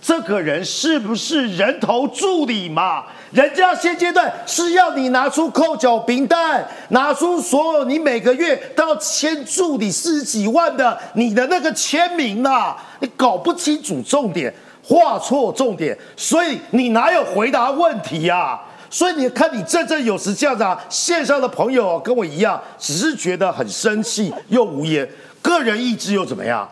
[0.01, 3.05] 这个人是不是人头助理嘛？
[3.31, 14.53] 人家现阶段是要你拿出扣缴名单，拿出所有你每个月都要签注你四十几万的你的那个签名呐，你搞不清楚重点。
[14.91, 18.59] 画错重点，所以你哪有回答问题呀？
[18.89, 25.07] 所以你看，你振振有词这样子啊，线上的朋友跟我一样，只是觉得很生气又无言，
[25.43, 26.67] 个人意志又怎么样？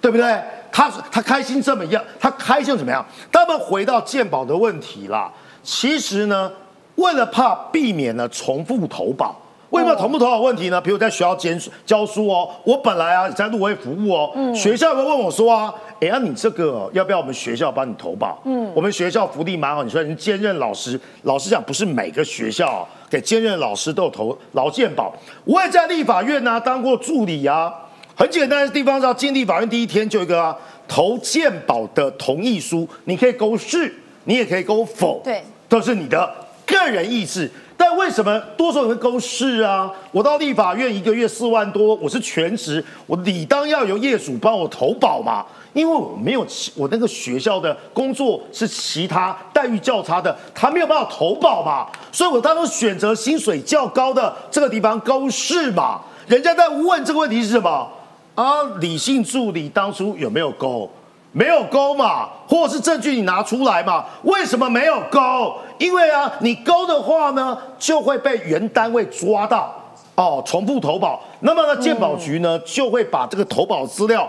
[0.00, 0.40] 对不对？
[0.70, 3.04] 他他开心这么样，他开心怎么样？
[3.32, 5.28] 他们回到鉴宝的问题啦。
[5.66, 6.50] 其实呢，
[6.94, 9.34] 为了怕避免呢重复投保。
[9.70, 10.80] 为什么同不投保问题呢？
[10.80, 18.40] 比如在学校监教书哦，我本来啊在入围服务哦，学校会问我说啊，哎呀你这个要不要我们学校帮你投保？
[18.44, 25.12] 嗯，我们学校福利蛮好，你说你兼任老师，老师讲不是每个学校给兼任老师都有投劳健保。
[25.44, 27.74] 我也在立法院呢当过助理啊，
[28.14, 30.56] 很简单的地方是要进立法院第一天就一个啊
[30.86, 33.92] 投健保的同意书，你可以勾是，
[34.24, 36.32] 你也可以勾否，对，都是你的
[36.66, 37.50] 个人意志。
[37.78, 39.92] 但为什么多数人会勾是啊？
[40.10, 45.44] 我到立法院一个月四万多，我是全职，我理当要由业主帮我投保嘛？
[45.74, 56.00] 因为我没有我那个学校的工作是其他待遇较差的，他没有办法投保嘛，所以我当初选择薪水较高的这个地方勾是嘛？
[56.26, 57.86] 人家在问这个问题是什么
[58.34, 58.62] 啊？
[58.80, 60.90] 理性助理当初有没有勾？
[61.36, 64.06] 没有勾嘛，或者是证据你拿出来嘛？
[64.22, 65.54] 为什么没有勾？
[65.76, 69.70] 因为啊，你勾的话呢，就会被原单位抓到
[70.14, 71.22] 哦，重复投保。
[71.40, 74.26] 那么呢，健保局呢就会把这个投保资料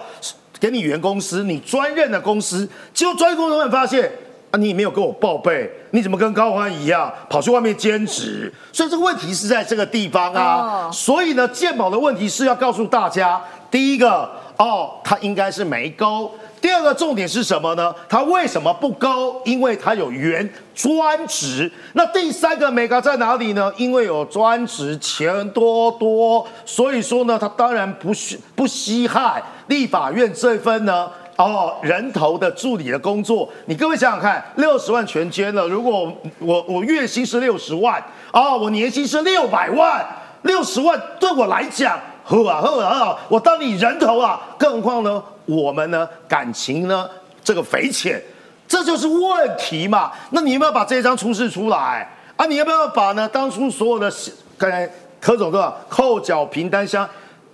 [0.60, 2.70] 给你原公司，你专任的公司。
[2.94, 4.12] 结果专业公司会发现
[4.52, 8.54] 啊，你没有跟我报备，你怎么跟高欢一样跑去外面兼职？
[8.74, 10.92] 所以这个问题是在这个地方啊。
[10.92, 13.42] 所以呢，健保的问题是要告诉大家，
[13.72, 16.30] 第一个哦，他应该是没勾。
[16.60, 17.94] 第二个重点是什么呢？
[18.10, 19.40] 他为什么不高？
[19.46, 21.72] 因为他有原专职。
[21.94, 23.72] 那第三个美 a 在哪里呢？
[23.78, 33.48] 因为有专职，钱多多，所以说呢，他当然不稀不稀罕立法院这份呢哦人头的助理的工作。
[33.66, 38.04] 你各位想想看，六十万全捐了，如果我我月薪是六十万
[38.34, 40.06] 哦，我年薪是六百万，
[40.42, 45.24] 六十万对我来讲，呵啊呵啊呵啊，我当你人头啊，更何况呢？
[45.48, 47.10] 我们呢感情呢
[47.44, 48.22] 这个匪浅，
[48.68, 50.12] 这就是问题嘛。
[50.32, 52.46] 那你要不要把这张出示出来啊？
[52.46, 54.12] 你要不要把呢当初所有的
[54.58, 54.88] 刚才
[55.20, 57.08] 柯总说扣缴凭单箱，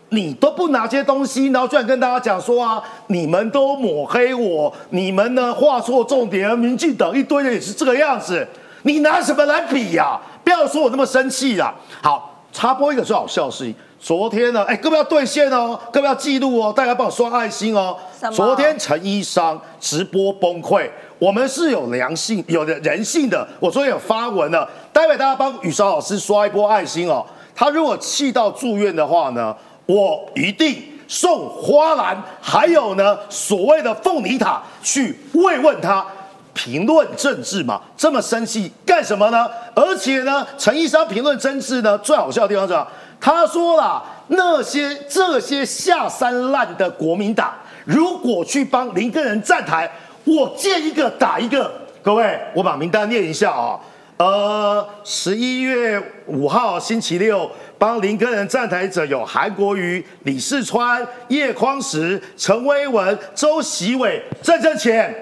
[0.10, 8.48] 你都不拿这些东西，然后居然跟大家讲说啊，你们都抹黑我，你们呢画错重点，民进党一堆人也是这个样子，
[8.82, 10.20] 你拿什么来比呀？
[10.44, 11.74] 不要说我那么生气啦。
[12.02, 13.74] 好，插播一个最好笑的事情。
[14.04, 17.96] 昨天呢，哎，各位要兑现哦，各位要记录哦，大家帮我刷爱心哦。
[18.34, 23.48] 昨天陈医生直播崩溃，我们是有良性、有的人性的。
[23.62, 27.26] 我昨天有发文了，待会大家帮雨韶老师刷一波爱心哦。
[27.56, 36.06] 他如果气到住院的话呢，我一定送花篮，还有呢所谓的凤梨塔去慰问他。
[36.54, 39.50] 评论政治嘛，这么生气干什么呢？
[39.74, 42.88] 而且呢，陈医生评论政治呢，最好笑的地方是么？
[43.20, 47.54] 他说了，那些这些下三滥的国民党，
[47.86, 49.90] 如果去帮林根人站台，
[50.26, 51.72] 我见一个打一个。
[52.02, 53.80] 各位，我把名单念一下啊。
[54.18, 57.50] 呃，十一月五号星期六，
[57.80, 65.14] 帮林根人站台者有韩国瑜、李世川、叶匡时、陈威文、周习伟、郑正乾、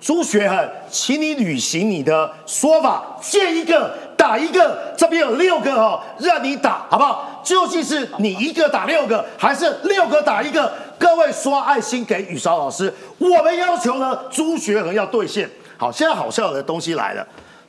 [0.00, 3.92] 朱学恒，请你履行你的说法，见一个。
[4.18, 7.40] 打一个，这边有六个哦，让你打好不好？
[7.44, 10.72] 究竟是你一个打六个，还是六个打一个？
[10.98, 15.48] 各位刷爱心给雨韶老师，我们要求呢，朱学恒要兑现。
[15.76, 17.24] 好，现在好笑的东西来了，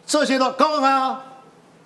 [0.07, 1.21] 这些都刚刚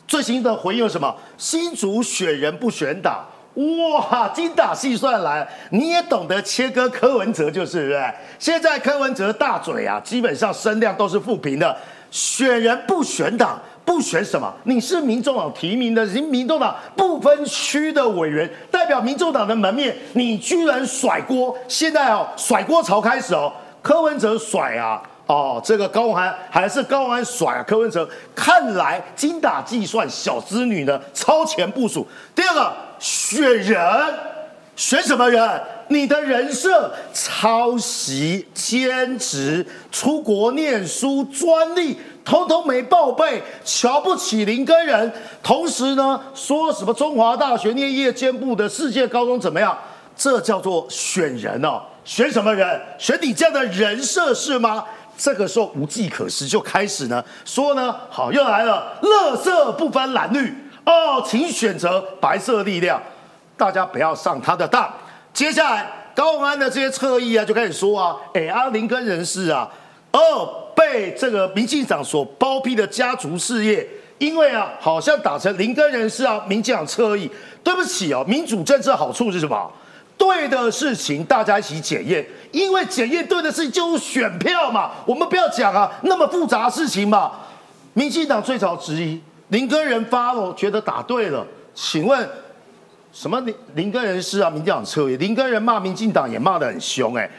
[0.08, 1.14] 最新的回应是什么？
[1.38, 3.26] 新竹选人不选党，
[3.56, 8.14] 哇，精打细算来，你也懂得切割柯文哲就是，对不对？
[8.39, 11.78] 现在柯文哲大嘴啊，基本上声量都是负平的，
[12.10, 13.60] 选人不选党。
[13.86, 14.49] 不选什么？
[14.64, 21.54] 你是民众党提名的，民民众党不分区的委员，代表民众党的门面，你居然甩锅！
[21.68, 23.51] 现在哦，甩锅潮开始哦，
[23.82, 32.08] 柯文哲甩啊，哦，这个高安还是高安甩啊，柯文哲看来精打计算，小资女呢超前部署。
[32.34, 32.74] 第二个
[33.04, 33.78] 选人，
[34.78, 35.62] 选什么人？
[35.89, 41.99] 你的人设抄袭、兼职、出国念书、专利。
[42.24, 45.12] 通通没报备，瞧不起林根人，
[45.43, 49.78] 同时呢说什么中华大学念夜间部的世界高中怎么样？
[50.16, 52.82] 这叫做选人哦，选什么人？
[52.97, 54.86] 选你这样的人设是吗？
[55.18, 60.56] 这个时候无计可施，就开始呢说呢，好又来了，乐色不分蓝绿
[60.86, 63.02] 哦，请选择白色力量，
[63.58, 64.92] 大家不要上他的当。
[65.34, 69.70] 接下来高安的这些侧翼啊，就开始说啊，哎阿林根人士啊，
[70.12, 70.60] 哦。
[70.76, 77.30] 被这个民进党所包庇的家族事业，因为啊，好像打成林根人士啊，民进党侧翼。
[77.64, 79.72] 对不起哦，民主政治好处是什么？
[80.18, 84.90] 对的事情大家一起检验，因为检验对的事情就是选票嘛。
[85.06, 87.32] 我们不要讲啊那么复杂事情嘛。
[87.94, 89.22] 民进党最早质疑
[89.54, 91.45] 林根人发了，觉得打对了。
[91.76, 92.28] 请问
[93.12, 94.49] 什么林林根人是啊？
[94.49, 97.30] 民进党策略，林根人骂民进党也骂得很凶，哎，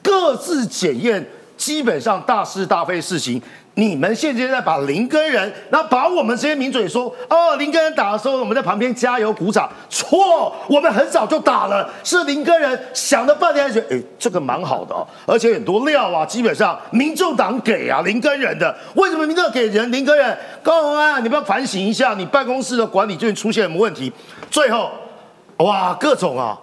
[0.00, 1.28] 各自检验，
[1.62, 3.40] 基本上大是大非事情。
[3.74, 9.70] 你们现在在把林根人，那把我们这些名嘴说，哦，林根人打的时候，我们在旁边加油鼓掌。
[9.88, 20.36] 错，我们很早就打了，是林根人想了半天，觉得哎，这个蛮好的哦，而且很多料啊，基本上民众党给啊林根人的，为什么民众给人林根人？
[20.64, 24.12] 高鸿安，你不要反省一下，你办公室的管理最近出现什么问题？
[24.50, 24.90] 最后，
[25.58, 26.58] 哇，各种啊。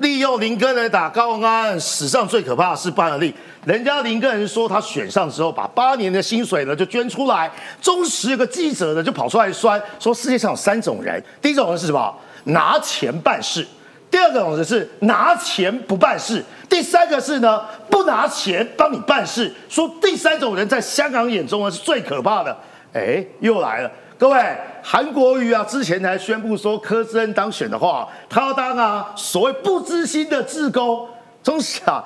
[0.00, 3.34] 利用林根来打高鸿安，史上最可怕的是办了例。
[3.66, 7.50] 人家林根人说他选上之后，把八年的薪水呢就捐出来。
[7.82, 12.14] 中时有个记者呢就跑出来酸，说世界上有三种人，第一种人是什么？
[12.44, 13.62] 拿钱办事；
[14.10, 16.40] 第二种人是拿钱不办事；
[16.70, 19.52] 第三个是呢不拿钱帮你办事。
[19.68, 22.56] 说第三种人在香港眼中呢是最可怕的。
[22.94, 23.90] 哎，又来了。
[24.20, 24.38] 各位，
[24.82, 31.08] 韩国瑜啊，之前才宣布说柯志恩当选的话，他要当啊所谓不知心的志工。
[31.42, 32.04] 中时啊，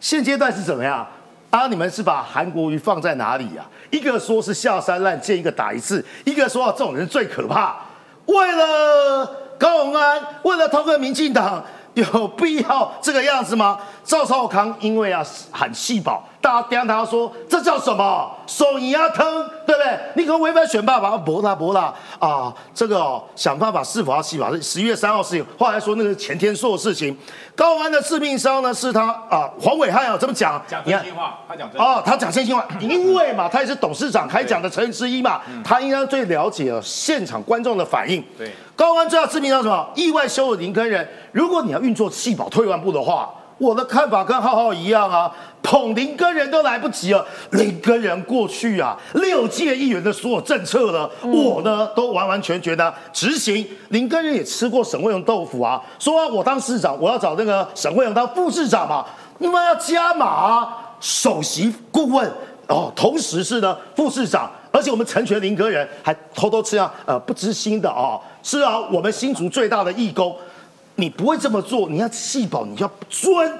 [0.00, 1.06] 现阶段是怎么样？
[1.50, 3.64] 啊，你们是把韩国瑜放在哪里啊？
[3.90, 7.76] 一个说是下三滥，见一个打一次；一个说这种人最可怕。
[8.26, 9.24] 为了
[9.56, 11.64] 高永安，为了投个民进党，
[12.12, 13.78] 有必要这个样子吗？
[14.04, 16.22] 赵少康因为啊喊细保。
[16.40, 18.28] 大家盯他说：“这叫什么？
[18.48, 19.24] 手淫啊，疼，
[19.64, 19.96] 对不对？
[20.16, 22.52] 你可能违反选办法，驳他驳他啊！
[22.74, 24.50] 这个想办法是否要起法？
[24.50, 25.46] 是十一月三号事情。
[25.56, 27.16] 后来说那个前天说的事情。
[27.54, 30.60] 高安的致命伤呢，是他啊，黄伟汉啊，这么讲？
[30.66, 38.20] 讲真心话，他讲真哦，他讲真心话，因为嘛，他也是董事长开讲的成员之一嘛，他应该最了解现场观众的反应。
[38.36, 38.50] 对，
[38.82, 39.88] 高安最大致命伤什么？
[39.94, 41.08] 意外羞辱林根人。
[41.30, 45.30] 如果你要运作弃保退万步的话。”我的看法跟浩浩一样啊，
[45.62, 47.24] 捧林根人都来不及了。
[47.50, 53.64] 林根人过去啊，六届议员的所有政策呢，我呢都完完全全的执行。
[53.90, 59.04] 林根人也吃过沈惠荣豆腐啊，说我当市长，我要找那个沈惠荣当副市长嘛，
[59.38, 60.66] 你们要加码
[60.98, 62.28] 首席顾问
[62.66, 70.36] 哦，同时是呢副市长，而且我们成全林根人还偷偷吃啊，呃不知心的啊，是啊，我们新竹最大的义工。
[70.96, 73.58] 你不会这么做，你要细保，你要尊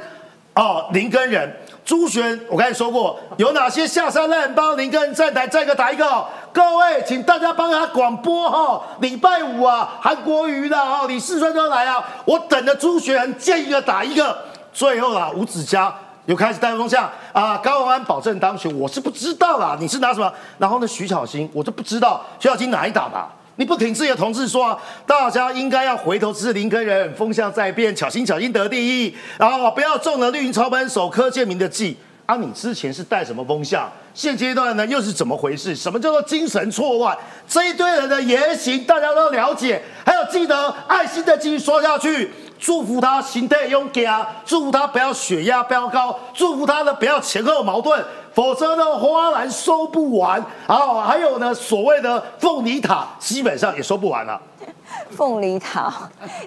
[0.52, 1.50] 啊林根人
[1.82, 14.36] 朱璇，我刚才说过，有哪些下山滥帮林根人站台，再一个打一个，各位，请大家帮他广播哈，礼拜五啊，韩国瑜的啊，李世川都来啊，我等着朱璇见一个打一个，
[14.74, 15.92] 最后啊，吴子嘉
[16.26, 20.30] 又开始带风向啊，高永安保证当选，我是不知道啦，你是拿什么？
[20.58, 23.32] 然后呢，徐巧芯，我就不知道徐巧芯哪一打吧。
[23.62, 31.96] 你不挺自己的同志说啊，大家应该要回头支持林根人，风向在变，小心小心得第一，然后不要中了绿营操盘手柯建明的计。
[32.26, 33.88] 啊，你之前是带什么风向？
[34.12, 35.76] 现阶段呢又是怎么回事？
[35.76, 37.16] 什么叫做精神错乱？
[37.46, 48.04] 这一堆人的言行大家都了解，还有记得爱心的继续说下去，祝福他心态勇敢，祝福他不要血压飙高，祝福他呢不要前后矛盾。
[48.34, 51.02] 否则呢，花篮收不完啊！
[51.02, 54.40] 还有呢，所谓的凤梨塔，基本上也收不完了。
[55.10, 55.92] 凤梨塔，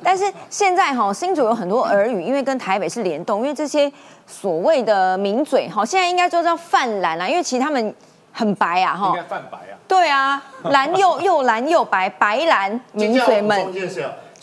[0.03, 3.91] 但是现在哈，新竹有很多耳语，因为跟台北是联动，因为这些
[4.25, 7.93] 所谓的名嘴哈，现在应该就叫泛蓝啦，因为其实他们
[8.31, 9.09] 很白啊哈。
[9.09, 9.73] 应该泛白啊。
[9.88, 13.71] 对啊，蓝又又蓝又白，白蓝名嘴们。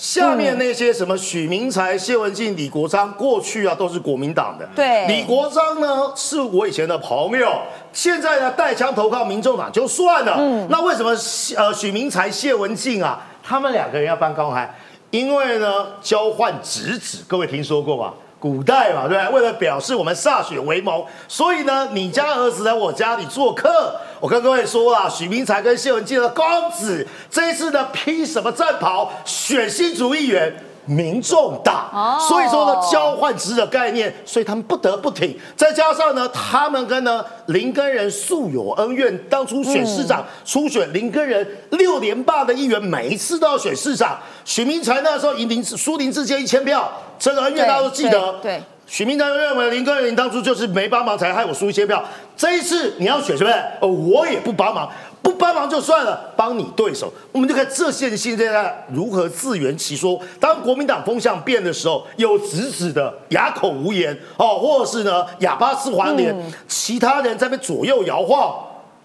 [0.02, 4.68] 下面那些什么许明才、谢文静、李国章，过去啊都是国民党的。
[4.74, 7.52] 对，李国章呢是我以前的朋友，
[7.92, 10.34] 现在呢带枪投靠民众党就算了。
[10.40, 11.16] 嗯，那为什么
[11.56, 14.74] 呃许明才、谢文静啊，他们两个人要搬高台？
[15.10, 18.12] 因为呢交换侄子，各位听说过吧？
[18.42, 19.40] 古代嘛，对不对？
[19.40, 23.94] 为了表示我们歃血为盟，所以呢，你家儿子来我家里做客。
[24.18, 30.52] 我跟各位说了，许明才跟谢文静的公子，这一次呢，披什么战袍，选新竹议员。
[30.84, 35.38] 民众党，所以说呢，交换职的概念，所以他们不得不挺。
[35.56, 44.18] 再加上呢，他们跟呢林根人素有恩怨，当初选市长初选林根人六连霸的议员，每一次都要选市长。
[44.44, 48.34] 许明才那时候赢林输林志坚一千票，这个恩怨大家都记得。
[48.42, 52.02] 对，许明才认为林根人当初就是没帮忙才害我输一千票，
[52.36, 53.56] 这一次你要选是不是？
[53.80, 54.90] 哦，我也不帮忙。
[55.22, 60.20] 不帮忙就算了，帮你对手，我们就看这些人现在如何自圆其说。
[60.40, 66.34] 当国民党风向变的时候，有直指的哑口无言哦，或者是呢哑巴吃黄连，
[66.66, 68.54] 其他人在那左右摇晃，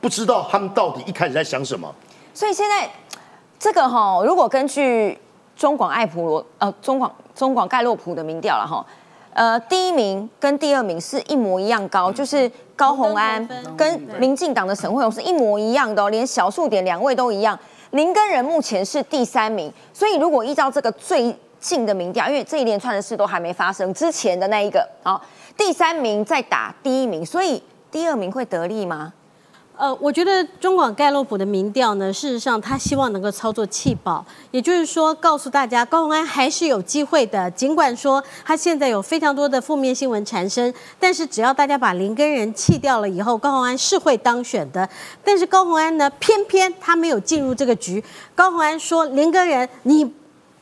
[0.01, 1.93] 不知道他们到底一开始在想什么。
[2.33, 2.89] 所以现在
[3.59, 5.17] 这个哈，如果根据
[5.55, 8.85] 中广爱普罗呃中广中广盖洛普的民调了哈，
[9.33, 17.59] 呃，第一名跟第二名是一模一样高，就是高红安跟民进党的沈惠荣是一模一样的哦，连小数点两位都一样。
[17.91, 25.19] 林根仁目前是第三名，所以如果依照这个最近的民调，因为这一连串的事都还没发生之前的那一个，好，
[25.57, 29.11] 第三名在打第一名，所以第二名会得利吗？
[29.77, 37.49] 呃，我觉得中广盖洛普的民调呢，事实上他希望能够操作弃保，也就是说告诉大家高鸿安还是有机会的。
[37.51, 44.89] 尽管说他现在有非常多的负面新闻缠身，但是只要大家把林根人弃掉了以后，高鸿安是会当选的。
[45.23, 48.03] 但是高鸿安呢，偏偏他没有进入这个局。
[48.33, 50.11] 高鸿安说林根人你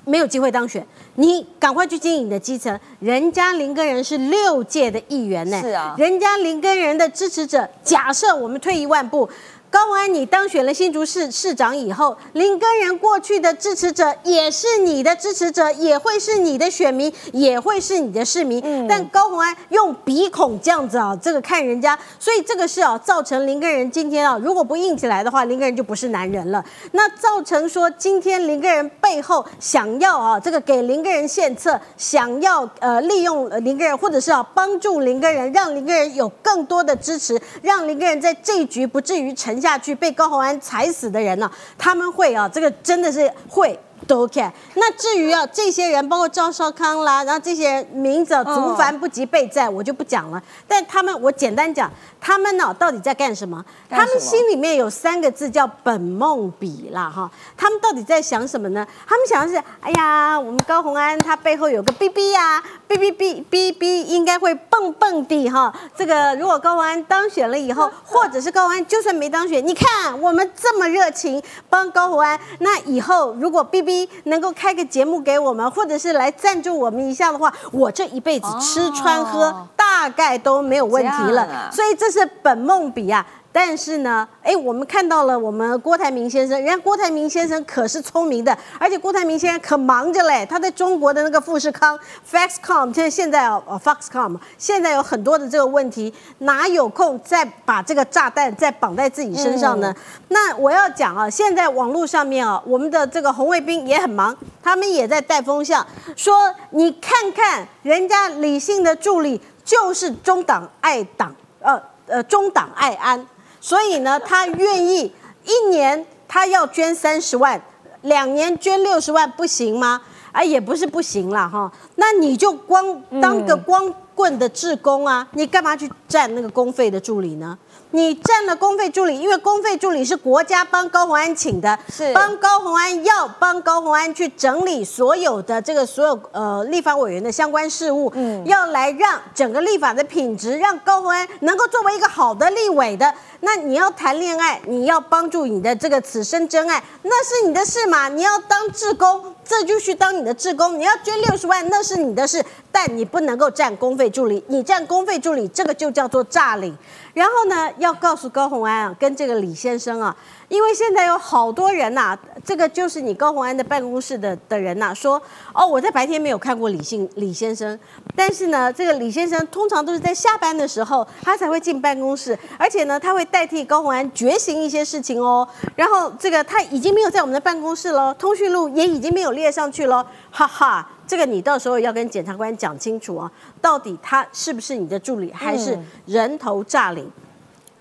[0.04, 0.86] 没有机会当选。
[1.16, 9.30] 你赶快去经营你的基层，人家林根人是六届的议员呢，是啊，人家林根人的支持者，假设我们退一万步。
[9.76, 18.62] 高鸿安，你当选了新竹市市长以后，林根人过去的支持者也是你的支持者，也会是你的选民，也会是你的市民。
[18.64, 26.64] 嗯，但高鸿安用鼻孔这样子啊，这个看人家，所以这个是啊，造成林根人今天啊，如果不硬起来的话，林根人就不是男人了。
[26.94, 39.65] 那造成说今天林根人背后想要啊，这个给林根人献策，想要呃利用林根人，或者是啊帮助林根人，让林根人有更多的支持，让林根人在这一局不至于沉。
[39.66, 41.50] 下去被高鸿安踩死的人呢？
[41.76, 43.78] 他们会啊，这个真的是会
[44.08, 44.52] 都 OK。
[44.76, 50.42] 那至于啊，这些人包括赵少康啦，然后这些人名字足凡不及备载，我就不讲了。
[50.68, 51.90] 但他们，我简单讲。
[52.20, 53.64] 他们呢，到底在干什么？
[53.88, 57.30] 他们心里面有三个字叫本梦比啦，哈。
[57.56, 58.86] 他们到底在想什么呢？
[59.06, 65.72] 他们想的是，哎呀，我们高红安他背后有个 B B 呀，B B B B B 应该会蹦蹦地哈。
[65.96, 71.40] 这个如果高红安当选了以后，或者是高红安就算没当选，你看我们这么热情
[71.70, 73.84] 帮高红安，那以后如果 B
[74.24, 81.70] 能够开个节目给我们，或者是来赞助我们一下的话，我这一辈子吃穿喝大概都没有问题了。
[81.72, 82.16] 所以这。
[82.16, 91.98] 是本梦比啊，但是呢，哎，我们看到了我们郭台铭先生，人家郭台铭先生可是聪明的，而且郭台铭先生可忙着嘞，他在中国的那个富士康
[92.30, 99.96] Foxcom，现现在哦，Foxcom 现在有很多的这个问题，哪有空再把这个炸弹再绑在自己身上呢？
[100.28, 105.88] 那我要讲啊，现在网络上面啊，我们的这个红卫兵也很忙，他们也在带风向，
[106.18, 111.82] 说你看看人家李信的助理就是中党爱党，呃。
[112.08, 113.26] 呃，中党爱安，
[113.66, 115.12] 所以呢，他愿意
[115.44, 117.60] 一年他要捐三十万，
[118.04, 120.00] 两年捐六十万，不行吗？
[120.32, 121.72] 啊，也不是不行了哈。
[121.96, 127.58] 那你就光当个光棍的志工啊，你干嘛去占那个公费的助理呢？
[127.92, 143.14] 你占了公费助理，因为公费助理是国家帮高鸿安请的，是帮高鸿安要帮高鸿安去整理所有的这个所有呃立法委员的相关事务，嗯，要来让整个立法的品质，让高鸿安能够作为一个好的立委的。
[143.46, 148.10] 那你要谈恋爱，你要帮助你的这个此生真爱，那是你的事嘛？
[148.10, 150.80] 你要当志工，这就去当你的志工。
[150.80, 154.44] 你要捐六十万，那是你的事，但你不能够占公费助理。
[154.48, 156.76] 你占公费助理，这个就叫做诈领。
[157.14, 160.18] 然后呢，要告诉高红安啊，跟这个李先生啊，
[160.48, 165.22] 因为现在有好多人呐，这个就是你高鸿安的办公室的的人呐，说
[165.54, 167.78] 哦，我在白天没有看过李姓李先生，
[168.16, 175.48] 但是呢，这个李先生通常都是在下班的时候他才会进办公室，而且呢，他会代替高鸿安觉醒一些事情哦。
[175.76, 180.90] 然后这个他已经没有在我们的办公室了，通讯录也已经没有列上去了，哈哈。
[181.08, 183.32] 这个你到时候要跟检察官讲清楚啊，
[183.62, 185.78] 到底他是不是你的助理，还是
[186.08, 187.12] 人头诈领？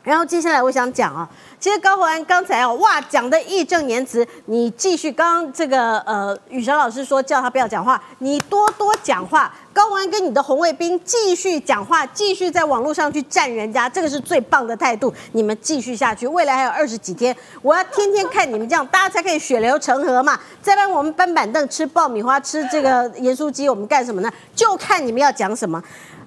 [0.02, 1.26] 然后接下来我想讲啊，
[1.64, 5.10] 其实高宏安刚才哦，哇，讲的义正言辞，你继续。
[5.10, 9.50] 刚这个呃，雨辰老师说叫他不要讲话，你多多讲话。
[9.72, 15.12] 高宏安跟你的红卫兵继续讲话，继续在网络上去站人家，这个是最棒的态度。
[15.32, 20.38] 你们继续下去，未来还有二十几天，我要天天看你们这样，大家才可以血流成河嘛。
[20.60, 24.30] 再帮我们搬板凳、吃爆米花、吃这个盐酥鸡，我们干什么呢？
[24.54, 25.82] 就看你们要讲什么。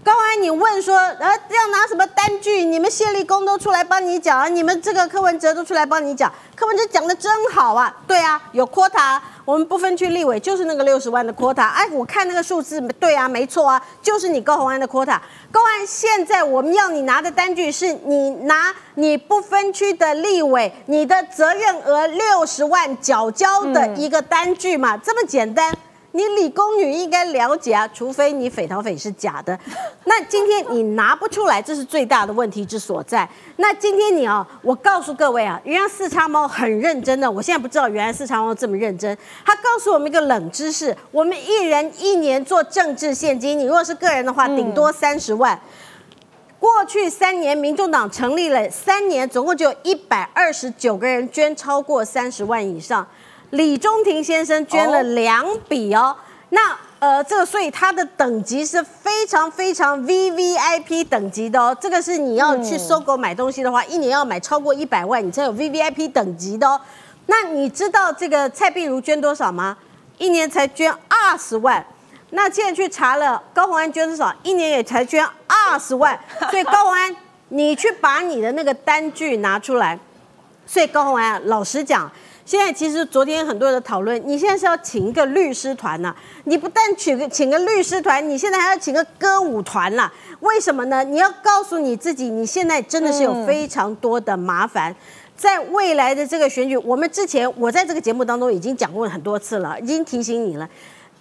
[0.08, 2.64] 高安，你问说，呃，要拿什么单据？
[2.64, 7.93] 你们谢立功都出来帮你讲啊，你们这个柯文哲都出来帮你讲，柯文哲讲的真好啊。
[8.08, 11.68] 对啊，有 quota，我们不分区立委就是那个六十万的 quota。
[11.68, 15.20] 哎，我看那个数字，对啊，没错啊，就是你高鸿安的 quota。
[15.51, 25.78] 高安，现在我们要你拿的单据是你拿你不分区的立委，你的责任额六十万缴交的一个单据嘛，这么简单。
[26.18, 29.57] 你理工女应该了解啊，除非你匪逃匪是假的。
[30.05, 33.30] 那今天你拿不出来，这是最大的问题之所在。
[33.57, 39.15] 那今天你啊，我告诉各位啊，原来四叉猫很认真的，我现在不知道原来四叉猫这么认真。
[39.45, 45.61] 他告诉我们一个冷知识：我们一人一年做政治现金，你如果是个人的话，顶多三十万。
[46.59, 53.05] 过去三年，民众党成立了三年，总共就有一百二十九个人捐超过三十万以上。
[53.52, 56.16] 李中庭先生捐了两笔哦，
[56.50, 61.78] 那呃，这个所以他的等级是非常非常 V V I P 等级的哦。
[61.80, 66.82] 这个是你要去搜狗买东西的话，一年要买超过一百万，你才有 V V I P 等级的哦。
[67.28, 69.78] 那你知道这个蔡碧如捐多少吗？
[70.18, 71.86] 一年才捐二十万。
[72.32, 74.34] 那现在去查了，高鸿安捐多少？
[74.43, 76.20] 一年也才捐二十万。
[76.50, 77.16] 所以高鸿安，
[77.50, 79.98] 你去把你的那个单据拿出来。
[80.66, 82.12] 所以高鸿安，老实讲，
[82.48, 86.16] 现在其实昨天很多人的讨论，你现在是要请一个律师团呐？
[86.45, 90.10] 你不但请个请个律师团，你现在还要请个歌舞团啦？
[90.39, 91.04] 为什么呢？
[91.04, 94.95] 你要告诉你自己，你现在真的是有非常多的麻烦，
[95.36, 100.70] 在未来的这个选举，我们之前我在这个节目当中已经讲过很多次了，已经提醒你了。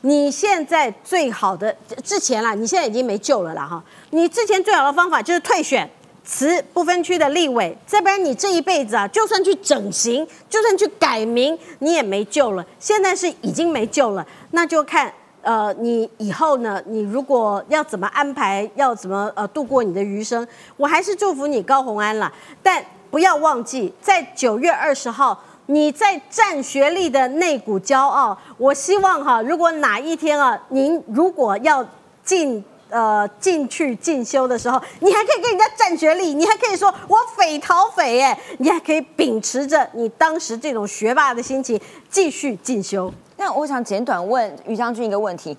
[0.03, 1.74] 你现在最好的
[2.05, 3.83] 之前啦，你现在已经没救了啦哈！
[4.11, 5.91] 你之前最好的方法就是退选，
[6.27, 12.66] 辞不分区的立委，再不然你这一辈子啊，就算去整形，就算去改名，你也没救了。
[12.79, 15.11] 现在是已经没救了，那就看
[15.41, 20.47] 呃你以后呢，你如果要怎么安排，要怎么呃度过你的余生，
[20.77, 22.31] 我还是祝福你高红安了。
[22.62, 25.41] 但不要忘记，在九月二十号。
[25.68, 31.85] 你在占学历的那股骄傲，我希望哈，如果哪一天啊，您如果要
[32.24, 32.64] 进
[32.97, 41.78] 呃进去进修的时候，你还可以跟人家占学历，你还可以说我匪逃匪哎，你还可以秉持着你当时这种学霸的心情
[42.09, 43.12] 继续进修。
[43.36, 45.55] 那我想简短问于将军一个问题，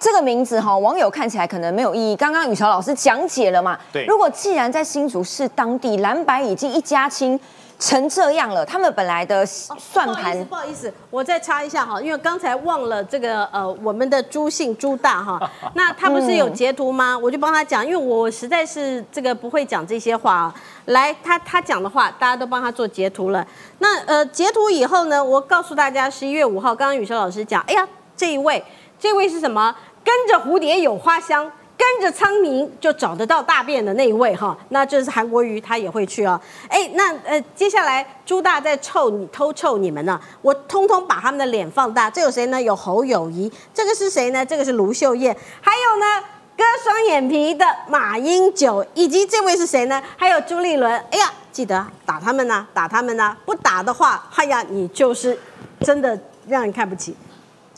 [0.00, 2.16] 这个名字哈，网友看起来可能没有意义。
[2.16, 3.78] 刚刚宇桥老师讲解了嘛？
[3.92, 4.06] 对。
[4.06, 7.38] 如果既然在新竹市当地蓝白已经一家亲。
[7.78, 10.44] 成这样了，他们本来的算盘。
[10.46, 17.16] 不好意思，我再插一下哈，因为刚才忘了这个呃，我们的朱姓朱大哈， 那他不是有截图吗？
[17.16, 20.54] 我就帮他讲，因为我实在是这个不会讲这些话啊。
[20.86, 23.46] 来，他他讲的话，大家都帮他做截图了。
[23.78, 28.64] 那呃，截图以后呢，我告诉大家，十一月五号，刚刚雨生老师讲，哎呀，这一位，
[28.98, 29.72] 这位是什么？
[30.02, 31.48] 跟着蝴蝶有花香。
[31.78, 36.38] 跟着苍明就找得到大便的那一位哈，那就是韩国瑜，他也会去哦。
[36.68, 42.10] 哎，那呃，接下来朱大在臭你偷臭你们呢，我通通把他们的脸放大。
[42.10, 42.60] 这有谁呢？
[42.60, 44.44] 有侯友谊，这个是谁呢？
[44.44, 46.26] 这个是卢秀燕，还有呢，
[46.56, 50.02] 割双眼皮的马英九，以及这位是谁呢？
[50.16, 50.92] 还有朱立伦。
[51.12, 55.38] 哎呀，记得打他们呢，打他们呢，不打的话，哎呀，你就是
[55.82, 56.18] 真的
[56.48, 57.16] 让人看不起。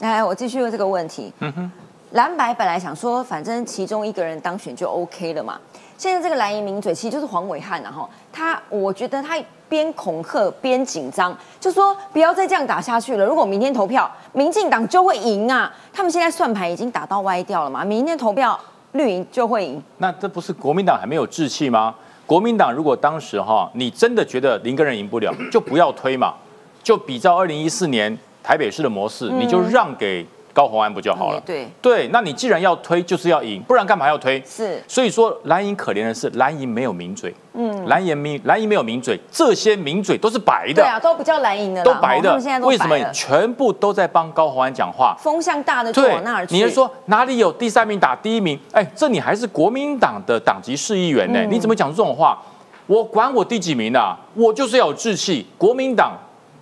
[0.00, 1.30] 哎，我继续问这个问题。
[1.40, 1.72] 嗯哼。
[2.12, 5.60] 蓝白本来想说，反正其中一个人当选就 OK 了嘛。
[5.96, 9.38] 现在这个蓝营名嘴其实就是黄伟汉，然后他，我觉得他
[9.68, 13.24] 边恐吓边紧张，就说不要再这样打下去了。
[13.24, 15.72] 如果明天投票，民进党就会赢啊。
[15.92, 18.58] 他们现在算盘已经打到歪掉了嘛，明天投票
[18.92, 19.80] 绿营就会赢。
[19.98, 21.94] 那这不是国民党还没有志气吗？
[22.26, 26.34] 国民党如果当时哈，你真的觉得林根人赢不了，就不要推嘛，
[26.82, 30.26] 就比照二零一四年台北市的模式，你就让给。
[30.60, 31.40] 高红安不就好了？
[31.46, 34.42] 对对，那你既然要推，就是要赢，不然干嘛要推？
[34.46, 42.34] 是，所以说蓝营可怜的是蓝营没有名嘴，嗯，蓝营名蓝营没有名嘴，这些名嘴都是白的，对啊，都不叫蓝营的，都白的。
[42.60, 45.16] 为什么全部都在帮高红安讲话？
[45.18, 46.54] 风向大的就往那儿去。
[46.54, 48.60] 你是说哪里有第三名打第一名？
[48.72, 51.42] 哎，这你还是国民党的党籍市议员呢？
[51.46, 52.38] 你怎么讲这种话？
[52.86, 54.18] 我管我第几名啊？
[54.34, 56.12] 我就是要有志气，国民党。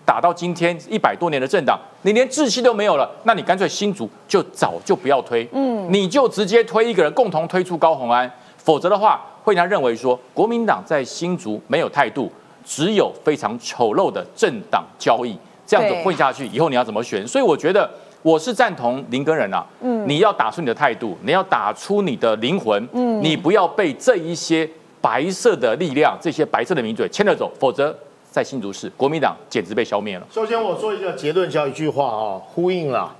[0.09, 12.33] 打到今天一百多年的政党，你连志气都没有了，那你干脆新竹就早就不要推，嗯，你就直接推一个人共同推出高鸿安，否则的话会让他认为说国民党在新竹没有态度，
[12.65, 15.37] 只有非常丑陋的政党交易，
[15.67, 17.29] 这样子混下去以后你要怎么选？
[17.29, 17.91] 所以我觉得
[18.23, 24.67] 我是赞同林根人啊，嗯，你要打出你的态度，你要打出你的灵魂，嗯，你不要被这一些
[25.03, 27.95] 白色的力量、这些白色的名嘴牵着走，否则。
[28.39, 30.25] 在新竹市，国民党简直被消灭了。
[30.33, 33.13] 首先，我做一个结论，叫一句话啊，呼应了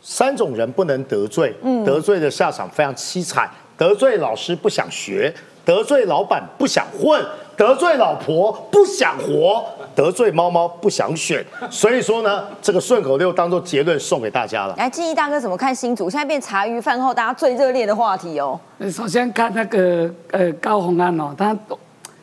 [0.00, 3.46] 三种人不能得罪，嗯得罪的下场非常凄惨。
[3.76, 5.30] 得罪老师不想学，
[5.66, 7.22] 得罪老板不想混，
[7.58, 9.62] 得罪老婆不想活，
[9.94, 11.44] 得罪猫猫不想选。
[11.70, 14.74] 所以说呢，这个顺口溜当做结论送给大家了。
[14.78, 16.08] 来，记忆大哥怎么看新竹？
[16.08, 18.58] 现在变茶余饭后大家最热烈的话题哦。
[18.90, 21.54] 首先看那个呃高鸿安哦，他。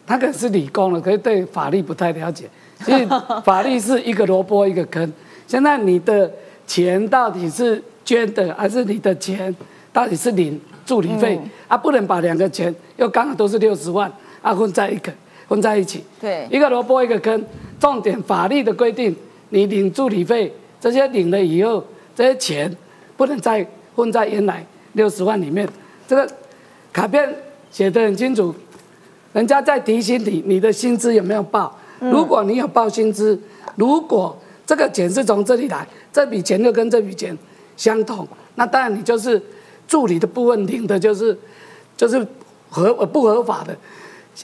[0.09, 2.49] 他可能是理工的，可是对法律不太了解。
[2.83, 3.05] 所以
[3.45, 5.13] 法律是一个萝卜一个坑。
[5.45, 6.31] 现在你的
[6.65, 9.55] 钱到底是捐的还是你的钱，
[9.93, 11.77] 到底是领助理费啊？
[11.77, 15.13] 不能把两个钱又刚好都是六十万啊混在一个
[15.47, 16.03] 混在一起。
[16.19, 17.45] 对，一个萝卜一个坑。
[17.79, 19.15] 重点法律的规定，
[19.49, 20.51] 你领助理费
[20.81, 21.85] 这些领了以后，
[22.15, 22.75] 这些钱
[23.15, 23.63] 不能再
[23.95, 25.69] 混在原来六十万里面。
[26.07, 26.27] 这个
[26.91, 27.31] 卡片
[27.69, 28.55] 写得很清楚，
[29.33, 31.75] 人家在提醒你，你的薪资有没有报？
[31.99, 33.39] 如果你有报薪资，
[33.75, 37.37] 如果这个钱是从这里来，这笔钱就跟这笔钱
[37.77, 39.41] 相同，那当然你就是
[39.87, 41.37] 助理的部分领的就是
[41.95, 42.25] 就是
[42.69, 43.75] 合不合法的。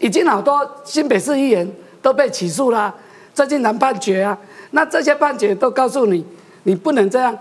[0.02, 1.68] 已经好多新北市议员
[2.02, 2.94] 都被起诉了，
[3.34, 4.38] 最近难判决啊。
[4.72, 6.26] 那这些判决都告诉你，
[6.64, 7.38] 你不能这样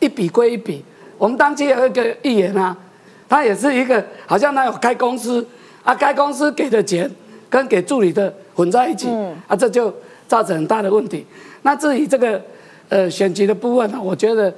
[0.00, 0.84] 一笔归一笔。
[1.16, 2.76] 我们当期有一个议员啊。
[3.30, 5.46] 他也是一个，好像他有开公司，
[5.88, 7.10] 啊，该公司给的钱
[7.48, 9.08] 跟给助理的混在一起，
[9.46, 9.90] 啊，这就
[10.26, 11.24] 造成很大的问题。
[11.62, 12.38] 那至于这个，
[12.90, 14.54] 呃，选举的部分呢，我觉得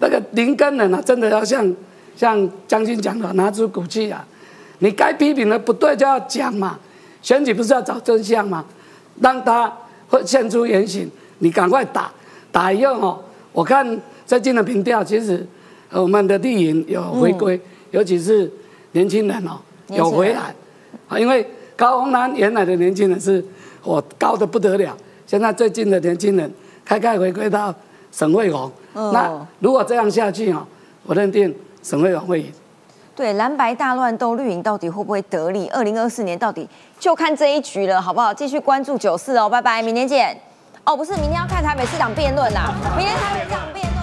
[0.00, 1.72] 那个林根人啊，真的要像
[2.16, 4.26] 像将军讲的，拿出骨气啊，
[4.80, 6.76] 你该批评的不对就要讲嘛。
[7.22, 8.64] 选举不是要找真相吗？
[9.20, 9.72] 让他
[10.08, 11.08] 会现出原形，
[11.38, 12.10] 你赶快打，
[12.50, 13.86] 打以后哦，我看
[14.26, 15.46] 最近的民调，其实
[15.92, 17.60] 我们的绿营有回归。
[17.92, 18.50] 尤其是
[18.92, 20.54] 年轻人哦，有回来
[21.08, 23.44] 啊，因为高鸿南原来的年轻人是
[23.82, 26.52] 我高的不得了，现在最近的年轻人
[26.84, 27.74] 开开回归到
[28.10, 29.30] 沈惠宏，那
[29.60, 30.66] 如果这样下去哦，
[31.04, 32.52] 我认定沈惠宏会赢。
[33.14, 35.68] 对，蓝白大乱斗，绿营到底会不会得利？
[35.68, 36.68] 二零二四年到底
[36.98, 38.34] 就看这一局了，好不好？
[38.34, 40.36] 继续关注九四哦，拜拜，明天见。
[40.84, 43.95] 哦，不是，明天要看台北市长辩论啦，明天台北市长。